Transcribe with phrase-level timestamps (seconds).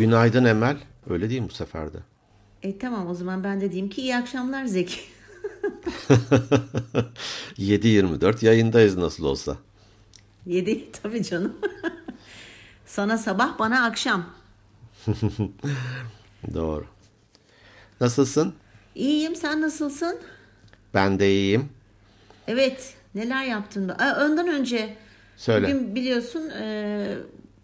[0.00, 0.76] Günaydın Emel.
[1.10, 1.98] Öyle değil mi bu sefer de?
[2.62, 5.00] E tamam o zaman ben de diyeyim ki iyi akşamlar Zeki.
[7.58, 9.56] 7.24 yayındayız nasıl olsa.
[10.46, 11.56] 7 tabii canım.
[12.86, 14.26] Sana sabah bana akşam.
[16.54, 16.86] Doğru.
[18.00, 18.54] Nasılsın?
[18.94, 20.18] İyiyim sen nasılsın?
[20.94, 21.68] Ben de iyiyim.
[22.48, 23.88] Evet neler yaptın?
[23.88, 24.96] Aa, önden önce
[25.36, 25.66] Söyle.
[25.66, 27.16] bugün biliyorsun e,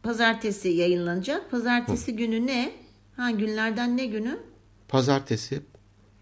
[0.07, 1.51] pazartesi yayınlanacak.
[1.51, 2.73] Pazartesi günü ne?
[3.17, 4.39] Ha günlerden ne günü?
[4.89, 5.61] Pazartesi.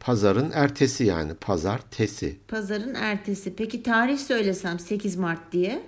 [0.01, 1.35] Pazarın ertesi yani.
[1.35, 2.39] Pazartesi.
[2.49, 3.55] Pazarın ertesi.
[3.57, 5.83] Peki tarih söylesem 8 Mart diye.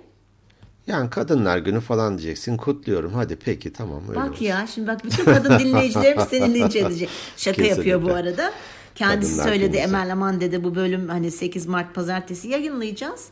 [0.87, 2.57] Yani kadınlar günü falan diyeceksin.
[2.57, 3.13] Kutluyorum.
[3.13, 4.45] Hadi peki tamam öyle Bak olsun.
[4.45, 7.09] ya şimdi bak bütün kadın dinleyicilerimiz seni linç edecek.
[7.37, 8.29] Şaka yapıyor bu Kesinlikle.
[8.29, 8.53] arada.
[8.95, 9.81] Kendisi Kadınlar söyledi günü.
[9.81, 13.25] Emel Aman dedi bu bölüm hani 8 Mart pazartesi yayınlayacağız.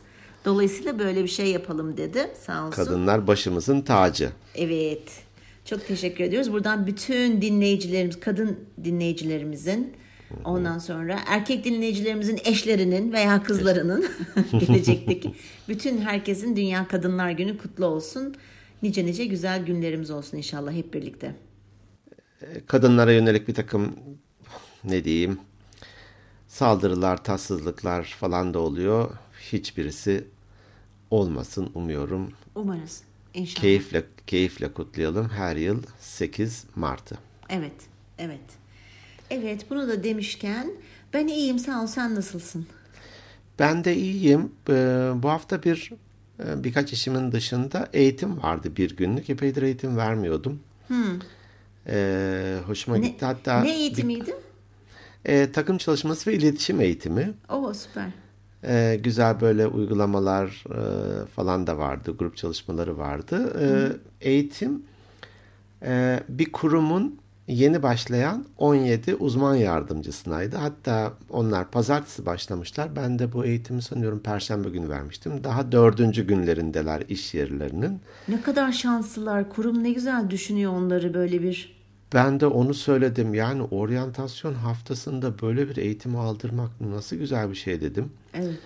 [0.46, 2.30] Dolayısıyla böyle bir şey yapalım dedi.
[2.40, 2.84] Sağ olsun.
[2.84, 4.30] Kadınlar başımızın tacı.
[4.54, 5.26] Evet.
[5.64, 6.52] Çok teşekkür ediyoruz.
[6.52, 9.92] Buradan bütün dinleyicilerimiz, kadın dinleyicilerimizin,
[10.44, 14.06] ondan sonra erkek dinleyicilerimizin eşlerinin veya kızlarının
[14.52, 15.34] gelecekteki
[15.68, 18.34] bütün herkesin Dünya Kadınlar Günü kutlu olsun.
[18.82, 21.34] Nice nice güzel günlerimiz olsun inşallah hep birlikte.
[22.66, 23.96] kadınlara yönelik bir takım
[24.84, 25.38] ne diyeyim
[26.48, 29.10] saldırılar, tatsızlıklar falan da oluyor.
[29.52, 30.24] Hiçbirisi
[31.10, 32.32] olmasın umuyorum.
[32.54, 33.02] Umarız.
[33.34, 33.60] İnşallah.
[33.62, 37.18] Keyifle keyifle kutlayalım her yıl 8 Mart'ı.
[37.48, 37.72] Evet.
[38.18, 38.40] Evet.
[39.30, 40.70] Evet bunu da demişken
[41.14, 42.66] ben iyiyim sağ ol sen nasılsın?
[43.58, 44.52] Ben de iyiyim.
[44.68, 44.72] Ee,
[45.14, 45.92] bu hafta bir
[46.44, 49.30] e, birkaç işimin dışında eğitim vardı bir günlük.
[49.30, 50.60] Epeydir eğitim vermiyordum.
[51.86, 53.02] Ee, hoşuma Hmm.
[53.04, 53.24] Ne, gitti.
[53.24, 54.26] Hatta ne eğitimiydi?
[55.26, 57.34] bir- e, takım çalışması ve iletişim eğitimi.
[57.48, 58.06] Oo süper.
[58.64, 62.14] Ee, güzel böyle uygulamalar e, falan da vardı.
[62.18, 63.52] Grup çalışmaları vardı.
[63.60, 64.82] Ee, eğitim
[65.82, 67.18] e, bir kurumun
[67.48, 70.56] yeni başlayan 17 uzman yardımcısınaydı.
[70.56, 72.96] Hatta onlar pazartesi başlamışlar.
[72.96, 75.44] Ben de bu eğitimi sanıyorum perşembe günü vermiştim.
[75.44, 78.00] Daha dördüncü günlerindeler iş yerlerinin.
[78.28, 79.50] Ne kadar şanslılar.
[79.50, 81.75] Kurum ne güzel düşünüyor onları böyle bir.
[82.14, 83.34] Ben de onu söyledim.
[83.34, 88.10] Yani oryantasyon haftasında böyle bir eğitimi aldırmak nasıl güzel bir şey dedim.
[88.34, 88.58] Evet.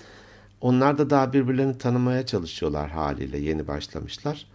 [0.61, 4.47] Onlar da daha birbirlerini tanımaya çalışıyorlar haliyle yeni başlamışlar.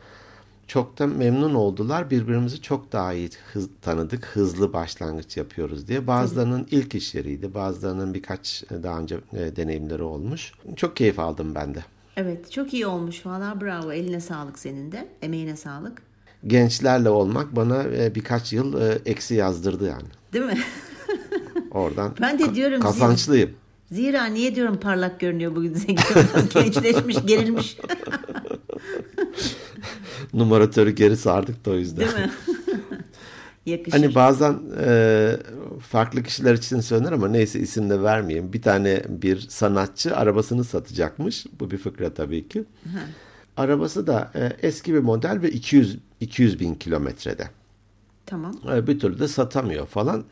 [0.68, 2.10] Çok da memnun oldular.
[2.10, 6.08] Birbirimizi çok daha iyi hız, tanıdık, hızlı başlangıç yapıyoruz diye.
[6.08, 10.52] Bazılarının ilk iş yeriydi, bazılarının birkaç daha önce e, deneyimleri olmuş.
[10.76, 11.84] Çok keyif aldım ben de.
[12.18, 16.02] Evet çok iyi olmuş valla bravo eline sağlık senin de emeğine sağlık
[16.48, 20.08] Gençlerle olmak bana e, birkaç yıl e, eksi yazdırdı yani.
[20.34, 20.58] değil mi?
[21.72, 23.50] Oradan Ben de diyorum, kazançlıyım.
[23.92, 27.78] Zira niye diyorum parlak görünüyor bugün biraz gençleşmiş gerilmiş
[30.34, 32.00] Numaratörü geri sardık da o yüzden.
[32.00, 32.32] değil mi?
[33.66, 33.92] Yakışır.
[33.92, 35.32] Hani bazen e,
[35.90, 38.54] farklı kişiler için söylenir ama neyse isim de vermeyeyim.
[38.54, 41.46] Bir tane bir sanatçı arabasını satacakmış.
[41.60, 42.64] Bu bir fıkra tabii ki.
[43.58, 47.50] Arabası da e, eski bir model ve 200 200 bin kilometrede.
[48.26, 48.56] Tamam.
[48.74, 50.24] E, bir türlü de satamıyor falan.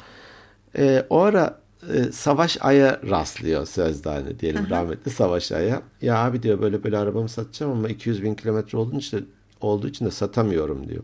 [0.77, 1.59] E, o ara
[1.93, 5.81] e, Savaş Ay'a rastlıyor sözde hani diyelim rahmetli Savaş Ay'a.
[6.01, 9.23] Ya abi diyor böyle böyle arabamı satacağım ama 200 bin kilometre olduğu için, de,
[9.61, 11.03] olduğu için de satamıyorum diyor.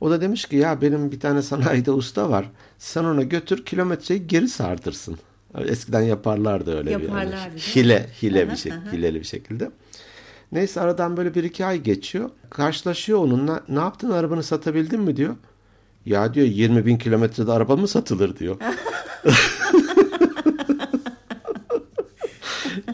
[0.00, 2.50] O da demiş ki ya benim bir tane sanayide usta var.
[2.78, 5.18] Sen ona götür kilometreyi geri sardırsın.
[5.58, 7.44] Eskiden yaparlardı öyle bir Yaparlardı, yani.
[7.44, 7.60] değil mi?
[7.76, 8.92] hile hile Aha, bir şey, aha.
[8.92, 9.70] hileli bir şekilde.
[10.54, 12.30] Neyse aradan böyle bir iki ay geçiyor.
[12.50, 13.62] Karşılaşıyor onunla.
[13.68, 15.36] Ne yaptın arabanı satabildin mi diyor.
[16.06, 18.56] Ya diyor 20 bin kilometrede araba mı satılır diyor.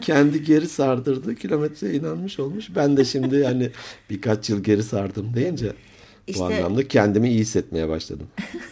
[0.01, 1.35] Kendi geri sardırdı.
[1.35, 2.75] Kilometreye inanmış olmuş.
[2.75, 3.71] Ben de şimdi hani
[4.09, 5.73] birkaç yıl geri sardım deyince
[6.27, 8.27] İşte- bu anlamda kendimi iyi hissetmeye başladım.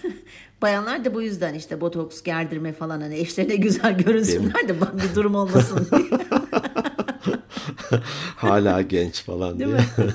[0.62, 5.36] Bayanlar da bu yüzden işte botoks gerdirme falan hani eşlerine güzel görünsünler de bir durum
[5.36, 6.02] olmasın diye.
[8.36, 9.80] Hala genç falan Değil diye.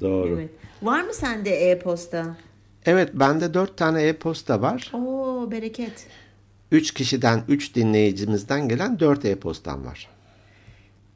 [0.00, 0.28] Doğru.
[0.28, 0.38] Evet.
[0.38, 0.50] evet.
[0.82, 2.36] Var mı sende e-posta?
[3.14, 4.90] bende dört tane e-posta var.
[4.94, 6.06] Oo bereket.
[6.72, 10.08] Üç kişiden, üç dinleyicimizden gelen dört e-postam var.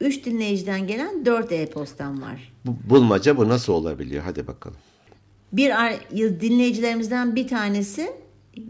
[0.01, 2.53] Üç dinleyiciden gelen dört e-postam var.
[2.65, 4.23] Bu, bulmaca bu nasıl olabiliyor?
[4.23, 4.77] Hadi bakalım.
[5.53, 5.71] Bir
[6.41, 8.11] dinleyicilerimizden bir tanesi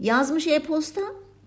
[0.00, 1.00] yazmış e-posta.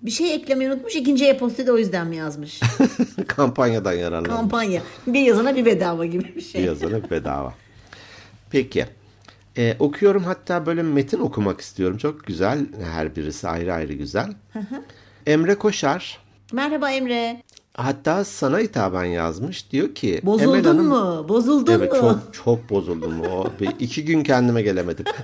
[0.05, 0.95] Bir şey eklemeyi unutmuş.
[0.95, 2.59] İkinci e-posta da o yüzden mi yazmış?
[3.27, 4.29] Kampanyadan yararlanmış.
[4.29, 4.81] Kampanya.
[5.07, 6.63] Bir yazana bir bedava gibi bir Bir şey.
[6.63, 7.53] yazana bedava.
[8.49, 8.85] Peki.
[9.57, 11.97] Ee, okuyorum hatta böyle metin okumak istiyorum.
[11.97, 12.65] Çok güzel.
[12.93, 14.33] Her birisi ayrı ayrı güzel.
[15.27, 16.19] Emre Koşar
[16.53, 17.43] Merhaba Emre.
[17.73, 19.71] hatta sana hitaben yazmış.
[19.71, 21.25] Diyor ki Bozuldun Emel Hanım, mu?
[21.29, 21.99] Bozuldun Evet mu?
[21.99, 23.21] çok çok bozuldum.
[23.21, 25.05] O bir iki gün kendime gelemedim.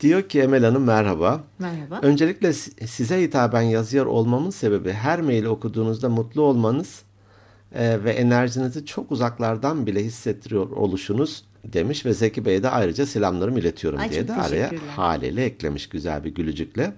[0.00, 1.44] Diyor ki Emel Hanım merhaba.
[1.58, 2.00] Merhaba.
[2.02, 7.02] Öncelikle si- size hitaben yazıyor olmamın sebebi her maili okuduğunuzda mutlu olmanız
[7.74, 13.58] e, ve enerjinizi çok uzaklardan bile hissettiriyor oluşunuz demiş ve Zeki Bey'e de ayrıca selamlarımı
[13.60, 16.92] iletiyorum Ay, diye de araya haliyle eklemiş güzel bir gülücükle.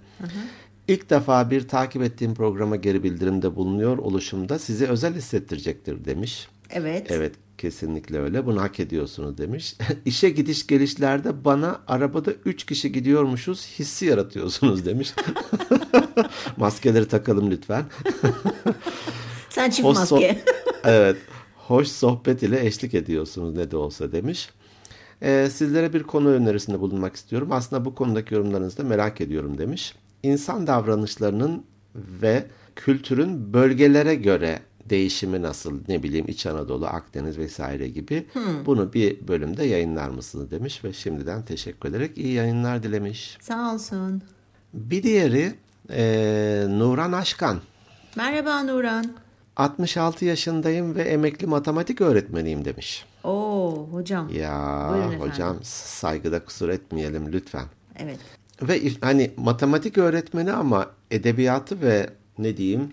[0.88, 6.48] İlk defa bir takip ettiğim programa geri bildirimde bulunuyor oluşumda sizi özel hissettirecektir demiş.
[6.70, 7.06] Evet.
[7.10, 8.46] Evet kesinlikle öyle.
[8.46, 9.76] Bunu hak ediyorsunuz demiş.
[10.04, 15.14] İşe gidiş gelişlerde bana arabada 3 kişi gidiyormuşuz hissi yaratıyorsunuz demiş.
[16.56, 17.84] Maskeleri takalım lütfen.
[19.50, 20.42] Sen çift Hoş maske.
[20.84, 21.16] evet.
[21.56, 24.50] Hoş sohbet ile eşlik ediyorsunuz ne de olsa demiş.
[25.22, 27.48] Ee, sizlere bir konu önerisinde bulunmak istiyorum.
[27.52, 29.94] Aslında bu konudaki yorumlarınızı da merak ediyorum demiş.
[30.22, 31.64] İnsan davranışlarının
[31.94, 32.46] ve
[32.76, 34.60] kültürün bölgelere göre
[34.90, 38.26] değişimi nasıl ne bileyim İç Anadolu, Akdeniz vesaire gibi
[38.66, 43.38] bunu bir bölümde yayınlar mısınız demiş ve şimdiden teşekkür ederek iyi yayınlar dilemiş.
[43.40, 44.22] Sağ olsun.
[44.74, 45.54] Bir diğeri
[45.90, 47.60] eee, Nuran Aşkan.
[48.16, 49.12] Merhaba Nuran.
[49.56, 53.04] 66 yaşındayım ve emekli matematik öğretmeniyim demiş.
[53.24, 54.28] Oo hocam.
[54.28, 55.28] Ya Buyurun efendim.
[55.30, 57.64] hocam saygıda kusur etmeyelim lütfen.
[57.98, 58.18] Evet.
[58.62, 62.92] Ve hani matematik öğretmeni ama edebiyatı ve ne diyeyim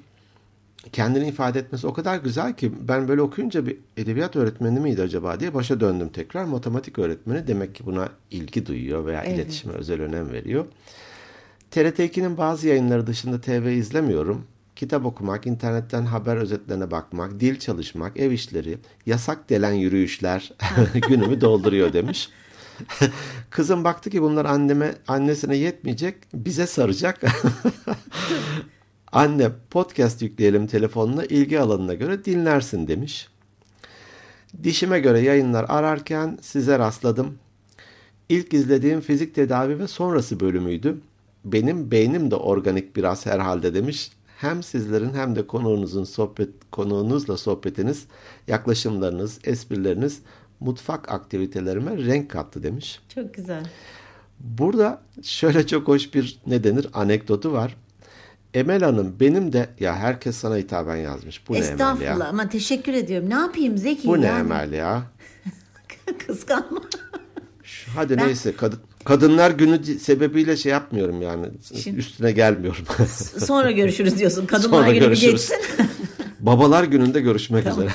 [0.91, 5.39] kendini ifade etmesi o kadar güzel ki ben böyle okuyunca bir edebiyat öğretmeni miydi acaba
[5.39, 6.43] diye başa döndüm tekrar.
[6.43, 9.35] Matematik öğretmeni demek ki buna ilgi duyuyor veya Evet.
[9.35, 10.65] iletişime özel önem veriyor.
[11.71, 14.45] TRT2'nin bazı yayınları dışında TV izlemiyorum.
[14.75, 20.53] Kitap okumak, internetten haber özetlerine bakmak, dil çalışmak, ev işleri, yasak delen yürüyüşler
[21.09, 22.29] günümü dolduruyor demiş.
[23.49, 27.21] Kızım baktı ki bunlar anneme annesine yetmeyecek, bize saracak.
[29.11, 33.27] Anne podcast yükleyelim telefonuna ilgi alanına göre dinlersin demiş.
[34.63, 37.37] Dişime göre yayınlar ararken size rastladım.
[38.29, 40.97] İlk izlediğim fizik tedavi ve sonrası bölümüydü.
[41.45, 44.11] Benim beynim de organik biraz herhalde demiş.
[44.37, 48.05] Hem sizlerin hem de konuğunuzun sohbet konuğunuzla sohbetiniz,
[48.47, 50.21] yaklaşımlarınız, esprileriniz
[50.59, 52.99] mutfak aktivitelerime renk kattı demiş.
[53.15, 53.69] Çok güzel.
[54.39, 57.75] Burada şöyle çok hoş bir ne denir anekdotu var.
[58.57, 61.47] Emel Hanım benim de ya herkes sana hitaben yazmış.
[61.49, 62.25] Bu ne Emel Estağfurullah ya?
[62.27, 63.29] ama teşekkür ediyorum.
[63.29, 64.07] Ne yapayım Zeki?
[64.07, 64.39] Bu ne yani?
[64.39, 65.03] Emel ya?
[66.27, 66.81] Kıskanma.
[67.95, 71.45] Hadi neyse kadın, kadınlar günü sebebiyle şey yapmıyorum yani.
[71.83, 72.83] Şimdi- Üstüne gelmiyorum.
[73.45, 74.45] Sonra görüşürüz diyorsun.
[74.47, 75.49] Kadınlar Sonra günü görüşürüz.
[75.49, 75.57] geçsin.
[76.39, 77.89] Babalar gününde görüşmek üzere.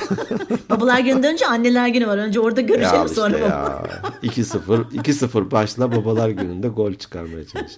[0.71, 2.19] Babalar gününden önce anneler günü var.
[2.19, 3.89] Önce orada görüşelim ya sonra işte baba.
[4.23, 4.31] ya.
[4.31, 7.73] 2-0 2-0 başla babalar gününde gol çıkarmaya çalış.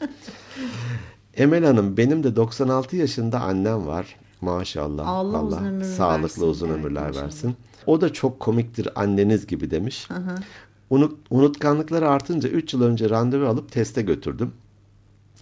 [1.37, 4.17] Emel Hanım benim de 96 yaşında annem var.
[4.41, 5.09] Maşallah.
[5.09, 6.43] Allah uzun Vallahi ömür sağlıklı versin.
[6.49, 7.25] uzun Evet, ömürler maşallah.
[7.25, 7.55] versin.
[7.87, 10.09] O da çok komiktir anneniz gibi demiş.
[10.91, 14.53] Unut, unutkanlıkları artınca 3 yıl önce randevu alıp teste götürdüm.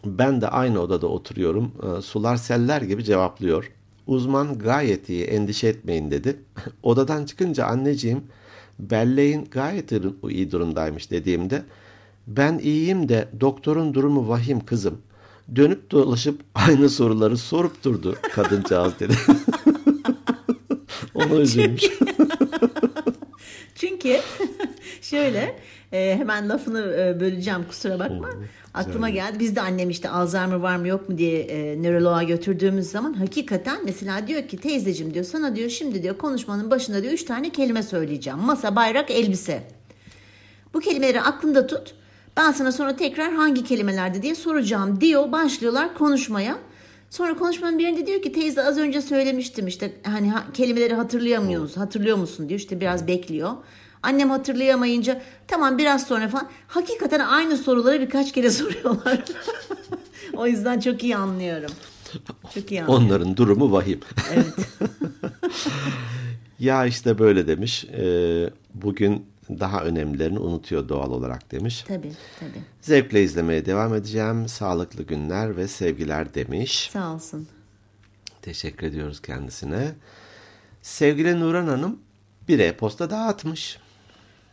[0.05, 1.73] Ben de aynı odada oturuyorum.
[1.83, 3.73] Ee, Sular seller gibi cevaplıyor.
[4.07, 6.37] Uzman gayet iyi endişe etmeyin dedi.
[6.83, 8.23] Odadan çıkınca anneciğim
[8.79, 9.93] belleğin gayet
[10.31, 11.63] iyi durumdaymış dediğimde
[12.27, 14.99] ben iyiyim de doktorun durumu vahim kızım.
[15.57, 19.15] Dönüp dolaşıp aynı soruları sorup durdu kadıncağız dedi.
[21.15, 21.83] Ona üzülmüş.
[23.75, 24.21] Çünkü
[25.03, 25.57] şöyle
[25.93, 28.31] e, hemen lafını e, böleceğim kusura bakma.
[28.75, 29.41] Aklıma geldi.
[29.41, 33.79] Biz de annem işte Alzheimer var mı yok mu diye e, nöroloğa götürdüğümüz zaman hakikaten
[33.85, 37.83] mesela diyor ki teyzeciğim diyor sana diyor şimdi diyor konuşmanın başında diyor üç tane kelime
[37.83, 38.39] söyleyeceğim.
[38.39, 39.63] Masa, bayrak, elbise.
[40.75, 41.95] Bu kelimeleri aklında tut.
[42.37, 45.33] Ben sana sonra tekrar hangi kelimelerdi diye soracağım diyor.
[45.33, 46.59] Başlıyorlar konuşmaya.
[47.11, 51.81] Sonra konuşmanın birinde diyor ki teyze az önce söylemiştim işte hani ha- kelimeleri hatırlayamıyor musun?
[51.81, 52.61] Hatırlıyor musun diyor.
[52.61, 53.51] İşte biraz bekliyor.
[54.03, 56.49] Annem hatırlayamayınca tamam biraz sonra falan.
[56.69, 59.19] Hakikaten aynı soruları birkaç kere soruyorlar.
[60.37, 61.71] o yüzden çok iyi anlıyorum.
[62.55, 63.07] Çok iyi anlıyorum.
[63.07, 64.01] Onların durumu vahim.
[64.35, 64.55] Evet.
[66.59, 67.85] Ya işte böyle demiş.
[67.85, 69.27] Ee, bugün
[69.61, 71.85] daha önemlilerini unutuyor doğal olarak demiş.
[71.89, 72.63] Tabii tabii.
[72.81, 74.49] Zevkle izlemeye devam edeceğim.
[74.49, 76.91] Sağlıklı günler ve sevgiler demiş.
[76.93, 77.49] Sağ olsun.
[78.43, 79.93] Teşekkür ediyoruz kendisine.
[80.83, 81.99] Sevgili Nuran Hanım
[82.49, 83.79] bir e-posta daha atmış.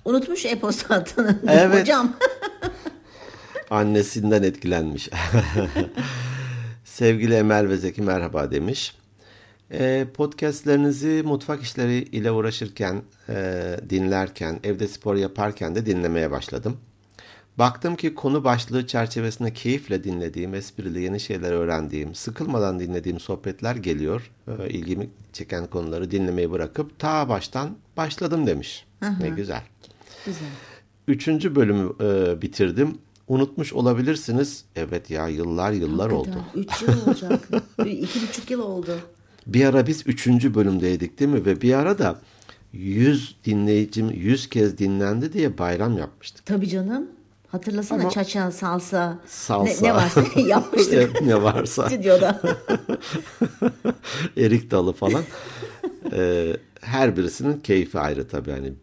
[0.06, 1.40] Unutmuş e-posta attığını.
[1.48, 1.82] Evet.
[1.82, 2.14] Hocam.
[3.70, 5.10] Annesinden etkilenmiş.
[6.84, 8.96] Sevgili Emel ve Zeki merhaba demiş.
[9.72, 16.78] E, podcastlerinizi mutfak işleri ile uğraşırken, e, dinlerken, evde spor yaparken de dinlemeye başladım.
[17.58, 24.32] Baktım ki konu başlığı çerçevesinde keyifle dinlediğim, esprili yeni şeyler öğrendiğim, sıkılmadan dinlediğim sohbetler geliyor.
[24.70, 28.86] İlgimi çeken konuları dinlemeyi bırakıp ta baştan başladım demiş.
[29.20, 29.62] Ne güzel.
[30.26, 30.48] Güzel.
[31.08, 32.98] Üçüncü bölümü e, bitirdim.
[33.28, 34.66] unutmuş olabilirsiniz.
[34.76, 36.44] Evet ya yıllar yıllar oldu.
[36.56, 37.50] 3 yıl olacak.
[37.78, 39.00] 2,5 yıl oldu.
[39.54, 40.28] Bir ara biz 3.
[40.28, 41.46] bölümdeydik değil mi?
[41.46, 42.20] Ve bir ara da
[42.74, 46.46] 100 dinleyicim 100 kez dinlendi diye bayram yapmıştık.
[46.46, 47.08] Tabii canım.
[47.48, 49.86] Hatırlasana Ama- çaça, salsa, Salsa.
[49.86, 51.90] Ne, ne varsa yapmıştık ne varsa.
[51.90, 52.42] stüdyoda.
[54.38, 55.24] erik dalı falan.
[56.14, 58.50] Ee, her birisinin keyfi ayrı tabii.
[58.50, 58.74] Yani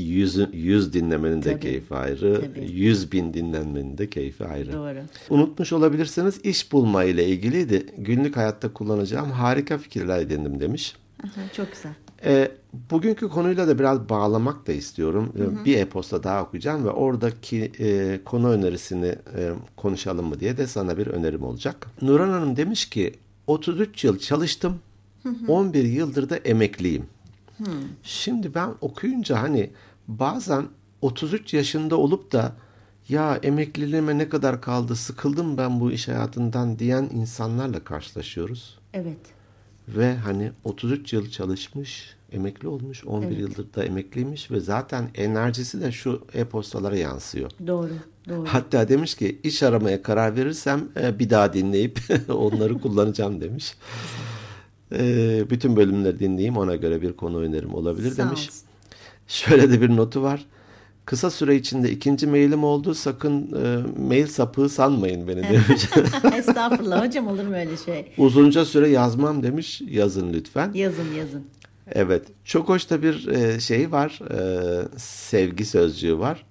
[0.00, 1.60] yüz, yüz dinlemenin de Tabii.
[1.60, 2.40] keyfi ayrı.
[2.40, 2.70] Tabii.
[2.72, 4.72] Yüz bin dinlenmenin de keyfi ayrı.
[4.72, 4.98] Doğru.
[5.30, 7.86] Unutmuş olabilirsiniz iş bulma ile ilgiliydi.
[7.98, 10.96] Günlük hayatta kullanacağım harika fikirler edindim demiş.
[11.56, 11.92] Çok güzel.
[12.24, 12.50] Ee,
[12.90, 15.32] bugünkü konuyla da biraz bağlamak da istiyorum.
[15.38, 20.66] Ee, Bir e-posta daha okuyacağım ve oradaki e, konu önerisini e, konuşalım mı diye de
[20.66, 21.86] sana bir önerim olacak.
[22.02, 23.14] Nurhan Hanım demiş ki
[23.46, 24.78] 33 yıl çalıştım.
[25.48, 27.04] 11 yıldır da emekliyim.
[28.02, 29.70] Şimdi ben okuyunca hani
[30.08, 30.66] bazen
[31.02, 32.52] 33 yaşında olup da
[33.08, 38.78] ya emekliliğime ne kadar kaldı sıkıldım ben bu iş hayatından diyen insanlarla karşılaşıyoruz.
[38.94, 39.18] Evet.
[39.88, 43.38] Ve hani 33 yıl çalışmış, emekli olmuş, 11 Evet.
[43.38, 47.50] yıldır da emekliymiş ve zaten enerjisi de şu e-postalara yansıyor.
[47.66, 47.90] Doğru.
[48.28, 48.46] Doğru.
[48.48, 51.98] Hatta demiş ki iş aramaya karar verirsem e, bir daha dinleyip
[52.28, 53.74] onları kullanacağım demiş.
[55.50, 58.48] Bütün bölümleri dinleyeyim ona göre bir konu önerim olabilir Sağ demiş.
[58.48, 58.67] olsun.
[59.28, 60.46] Şöyle de bir notu var.
[61.04, 62.94] Kısa süre içinde ikinci mailim oldu.
[62.94, 65.88] Sakın e, mail sapığı sanmayın beni demiş.
[66.38, 68.12] Estağfurullah hocam olur mu öyle şey?
[68.18, 69.82] Uzunca süre yazmam demiş.
[69.88, 70.72] Yazın lütfen.
[70.74, 71.46] Yazın yazın.
[71.92, 72.26] Evet.
[72.44, 74.20] Çok hoş da bir e, şey var.
[74.30, 76.46] e, sevgi sözcüğü var.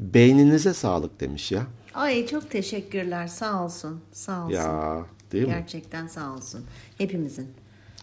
[0.00, 1.62] Beyninize sağlık demiş ya.
[1.94, 3.26] Ay çok teşekkürler.
[3.26, 4.00] Sağ olsun.
[4.12, 4.54] Sağ olsun.
[4.56, 5.50] Ya değil mi?
[5.50, 6.60] Gerçekten sağ olsun.
[6.98, 7.46] Hepimizin.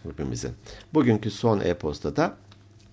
[0.02, 0.50] Hepimizin.
[0.94, 2.36] Bugünkü son e-postada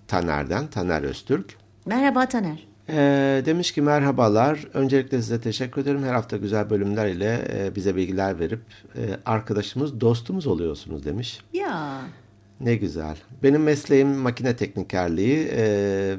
[0.08, 1.56] Taner'den, Taner Öztürk.
[1.86, 2.68] Merhaba Taner.
[2.88, 4.66] Ee, demiş ki merhabalar.
[4.74, 6.04] Öncelikle size teşekkür ederim.
[6.04, 8.60] Her hafta güzel bölümler ile e, bize bilgiler verip
[8.96, 11.40] e, arkadaşımız, dostumuz oluyorsunuz demiş.
[11.52, 12.00] Ya
[12.60, 13.16] Ne güzel.
[13.42, 15.64] Benim mesleğim makine teknikerliği e,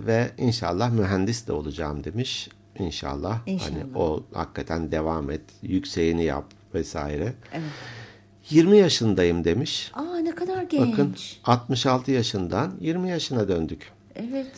[0.06, 2.50] ve inşallah mühendis de olacağım demiş.
[2.80, 3.40] İnşallah.
[3.46, 3.72] İnşallah.
[3.72, 7.34] Hani o hakikaten devam et, yükseğini yap vesaire.
[7.54, 7.64] evet.
[8.50, 9.92] 20 yaşındayım demiş.
[9.94, 10.92] Aa ne kadar genç.
[10.92, 13.92] Bakın 66 yaşından 20 yaşına döndük.
[14.16, 14.52] Evet.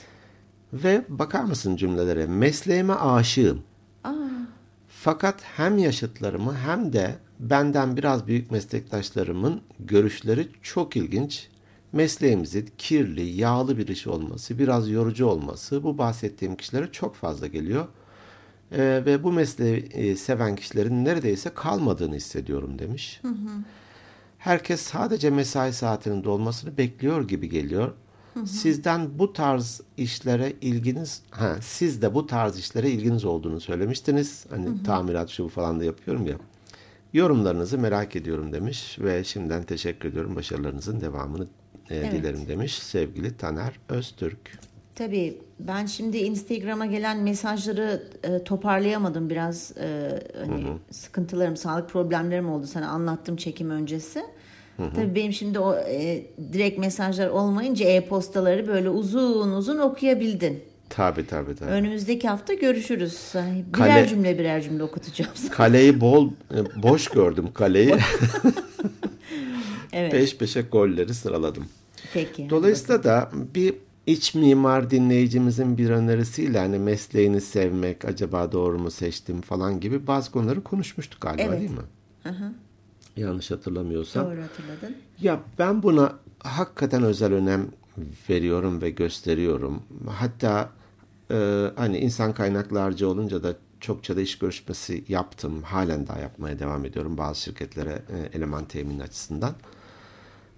[0.74, 2.26] Ve bakar mısın cümlelere?
[2.26, 3.64] Mesleğime aşığım.
[4.04, 4.12] Aa
[5.04, 11.48] Fakat hem yaşıtlarımı hem de benden biraz büyük meslektaşlarımın görüşleri çok ilginç.
[11.92, 17.88] Mesleğimizin kirli, yağlı bir iş olması, biraz yorucu olması bu bahsettiğim kişilere çok fazla geliyor.
[18.72, 23.22] Ee, ve bu mesleği e, seven kişilerin neredeyse kalmadığını hissediyorum demiş.
[24.42, 27.92] Herkes sadece mesai saatinin dolmasını bekliyor gibi geliyor.
[28.46, 34.46] Sizden bu tarz işlere ilginiz, ha, siz de bu tarz işlere ilginiz olduğunu söylemiştiniz.
[34.50, 36.36] Hani tamirat şu falan da yapıyorum ya.
[37.14, 40.36] Yorumlarınızı merak ediyorum demiş ve şimdiden teşekkür ediyorum.
[40.36, 41.48] Başarılarınızın devamını
[41.90, 42.12] e, Evet.
[42.12, 44.60] dilerim demiş sevgili Taner Öztürk.
[44.96, 52.68] Tabii ben şimdi Instagram'a gelen mesajları e, toparlayamadım biraz e, hani sıkıntılarım, sağlık problemlerim oldu
[52.68, 54.24] sana anlattım çekim öncesi.
[54.96, 60.64] Tabii benim şimdi o e, direkt mesajlar olmayınca e-postaları böyle uzun uzun okuyabildin.
[60.90, 61.70] Tabii tabii tabii.
[61.70, 63.32] Önümüzdeki hafta görüşürüz.
[63.36, 65.52] Birer Kale- cümle birer cümle okutacağım sana.
[65.56, 67.96] Kaleyi bol e, boş gördüm kaleyi.
[69.94, 70.12] Evet.
[70.12, 71.66] Peş peşe golleri sıraladım.
[72.14, 72.50] Peki.
[72.50, 73.74] Dolayısıyla da bir
[74.06, 80.32] iç mimar dinleyicimizin bir önerisiyle hani mesleğini sevmek acaba doğru mu seçtim falan gibi bazı
[80.32, 81.60] konuları konuşmuştuk galiba Evet.
[81.60, 81.84] değil mi?
[83.18, 84.26] Yanlış hatırlamıyorsam.
[84.26, 84.96] Doğru hatırladın.
[85.22, 87.68] Ya ben buna hakikaten özel önem
[88.30, 89.84] veriyorum ve gösteriyorum.
[90.08, 90.70] Hatta
[91.32, 95.64] e, hani insan kaynaklarca olunca da çokça da iş görüşmesi yaptım.
[95.64, 99.54] Halen daha yapmaya devam ediyorum bazı şirketlere e, eleman temin açısından.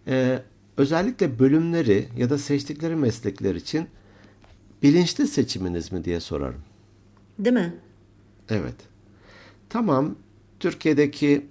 [0.07, 0.43] E,
[0.77, 3.87] özellikle bölümleri ya da seçtikleri meslekler için
[4.83, 6.61] bilinçli seçiminiz mi diye sorarım.
[7.39, 7.73] Değil mi?
[8.49, 8.75] Evet.
[9.69, 10.15] Tamam.
[10.59, 11.45] Türkiye'deki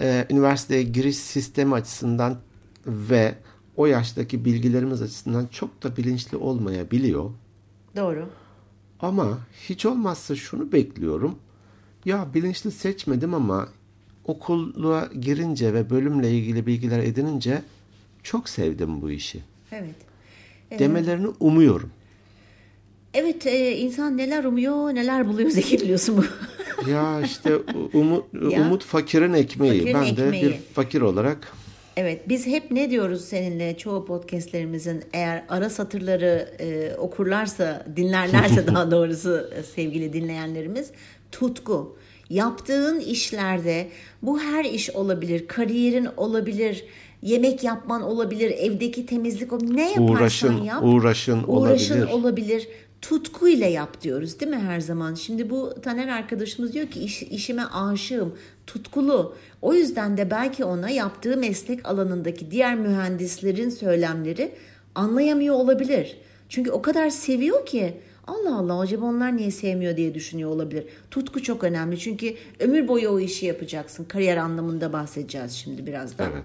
[0.00, 2.38] e, üniversiteye giriş sistemi açısından
[2.86, 3.34] ve
[3.76, 7.30] o yaştaki bilgilerimiz açısından çok da bilinçli olmayabiliyor.
[7.96, 8.28] Doğru.
[9.00, 11.38] Ama hiç olmazsa şunu bekliyorum.
[12.04, 13.68] Ya bilinçli seçmedim ama
[14.24, 17.62] okula girince ve bölümle ilgili bilgiler edinince
[18.26, 19.40] çok sevdim bu işi.
[19.72, 19.94] Evet.
[20.78, 21.90] Demelerini umuyorum.
[23.14, 26.90] Evet e, insan neler umuyor neler buluyor Zeki biliyorsun bu.
[26.90, 27.56] Ya işte
[27.92, 28.60] umut, Ya.
[28.60, 29.78] umut fakirin ekmeği.
[29.78, 30.44] Fakirin ben de ekmeği.
[30.44, 31.52] bir fakir olarak
[31.96, 38.90] evet biz hep ne diyoruz seninle çoğu podcastlerimizin eğer ara satırları e, okurlarsa dinlerlerse daha
[38.90, 40.90] doğrusu e, sevgili dinleyenlerimiz
[41.32, 41.96] tutku.
[42.30, 43.88] Yaptığın işlerde
[44.22, 45.48] bu her iş olabilir.
[45.48, 46.84] Kariyerin olabilir.
[47.22, 48.50] Yemek yapman olabilir.
[48.50, 49.52] Evdeki temizlik.
[49.52, 50.82] Ne yaparsan Uğraşın, yap.
[50.84, 52.12] uğraşın Uğraşın olabilir.
[52.12, 52.68] olabilir.
[53.02, 55.14] Tutkuyla yap diyoruz değil mi her zaman?
[55.14, 58.34] Şimdi bu Taner arkadaşımız diyor ki iş, işime aşığım,
[58.66, 59.34] tutkulu.
[59.62, 64.52] O yüzden de belki ona yaptığı meslek alanındaki diğer mühendislerin söylemleri
[64.94, 66.16] anlayamıyor olabilir.
[66.48, 67.94] Çünkü o kadar seviyor ki
[68.26, 70.84] Allah Allah acaba onlar niye sevmiyor diye düşünüyor olabilir.
[71.10, 74.04] Tutku çok önemli çünkü ömür boyu o işi yapacaksın.
[74.04, 76.30] Kariyer anlamında bahsedeceğiz şimdi birazdan.
[76.32, 76.44] Evet,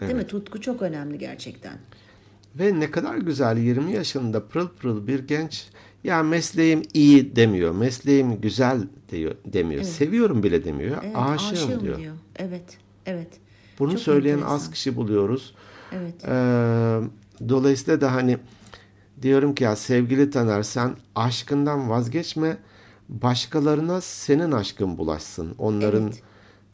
[0.00, 0.26] Değil mi?
[0.26, 1.78] Tutku çok önemli gerçekten.
[2.54, 5.66] Ve ne kadar güzel 20 yaşında pırıl pırıl bir genç
[6.04, 7.74] ya mesleğim iyi demiyor.
[7.74, 8.80] Mesleğim güzel
[9.12, 9.82] diyor demiyor.
[9.82, 10.96] Seviyorum bile demiyor.
[11.04, 11.98] Evet, aşığım, diyor.
[12.36, 13.28] Evet, evet.
[13.78, 14.54] Bunu Çok söyleyen enteresan.
[14.54, 15.54] az kişi buluyoruz.
[15.92, 16.24] Evet.
[16.24, 17.00] Ee,
[17.48, 18.38] dolayısıyla da hani
[19.22, 22.56] diyorum ki ya sevgili Taner sen aşkından vazgeçme.
[23.08, 25.54] Başkalarına senin aşkın bulaşsın.
[25.58, 26.22] Onların Evet.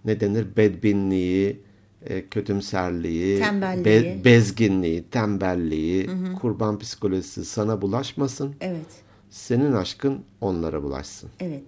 [0.05, 1.61] ne denir bedbinliği,
[2.07, 4.25] e, kötümserliği, Tembelliği.
[4.25, 6.11] bezginliği, tembelliği,
[6.41, 8.55] kurban psikolojisi sana bulaşmasın.
[8.61, 8.87] Evet,
[9.31, 11.31] Senin aşkın onlara bulaşsın.
[11.41, 11.63] evet.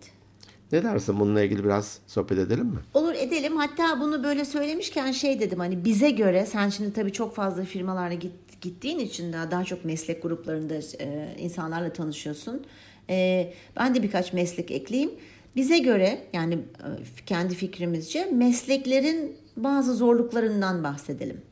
[0.72, 2.78] Ne dersin bununla ilgili biraz sohbet edelim mi?
[2.94, 3.56] Olur edelim.
[3.56, 8.14] Hatta bunu böyle söylemişken şey dedim hani bize göre sen şimdi tabii çok fazla firmalarla
[8.14, 12.66] git, gittiğin için daha daha çok meslek gruplarında e, insanlarla tanışıyorsun.
[13.10, 15.10] E, ben de birkaç meslek ekleyeyim.
[15.56, 16.88] Bize göre yani e,
[17.26, 21.42] kendi fikrimizce mesleklerin bazı zorluklarından bahsedelim.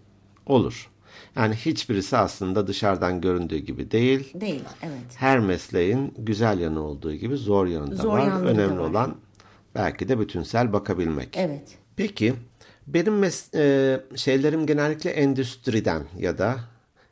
[0.46, 0.90] Olur.
[1.36, 4.40] Yani hiçbirisi aslında dışarıdan göründüğü gibi değil.
[4.40, 5.16] Değil, evet.
[5.16, 8.26] Her mesleğin güzel yanı olduğu gibi zor yanı da Zor var.
[8.26, 8.88] yanları da Önemli var.
[8.90, 9.16] olan
[9.74, 11.36] belki de bütünsel bakabilmek.
[11.36, 11.78] Evet.
[11.96, 12.34] Peki
[12.86, 16.56] benim mes- e, şeylerim genellikle endüstriden ya da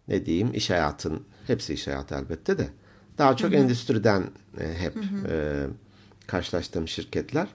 [0.08, 2.68] ne diyeyim iş hayatın hepsi iş hayatı elbette de
[3.18, 4.22] daha çok endüstriden
[4.60, 4.96] e, hep
[5.30, 5.64] e,
[6.26, 7.48] karşılaştığım şirketler.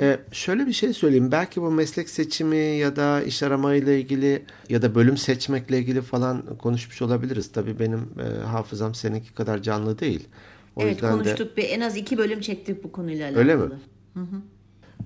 [0.00, 1.32] E, şöyle bir şey söyleyeyim.
[1.32, 6.56] Belki bu meslek seçimi ya da iş aramayla ilgili ya da bölüm seçmekle ilgili falan
[6.58, 7.52] konuşmuş olabiliriz.
[7.52, 10.28] Tabii benim e, hafızam seninki kadar canlı değil.
[10.76, 11.56] O evet yüzden de konuştuk.
[11.56, 13.42] Bir, en az iki bölüm çektik bu konuyla alakalı.
[13.42, 13.70] Öyle mi?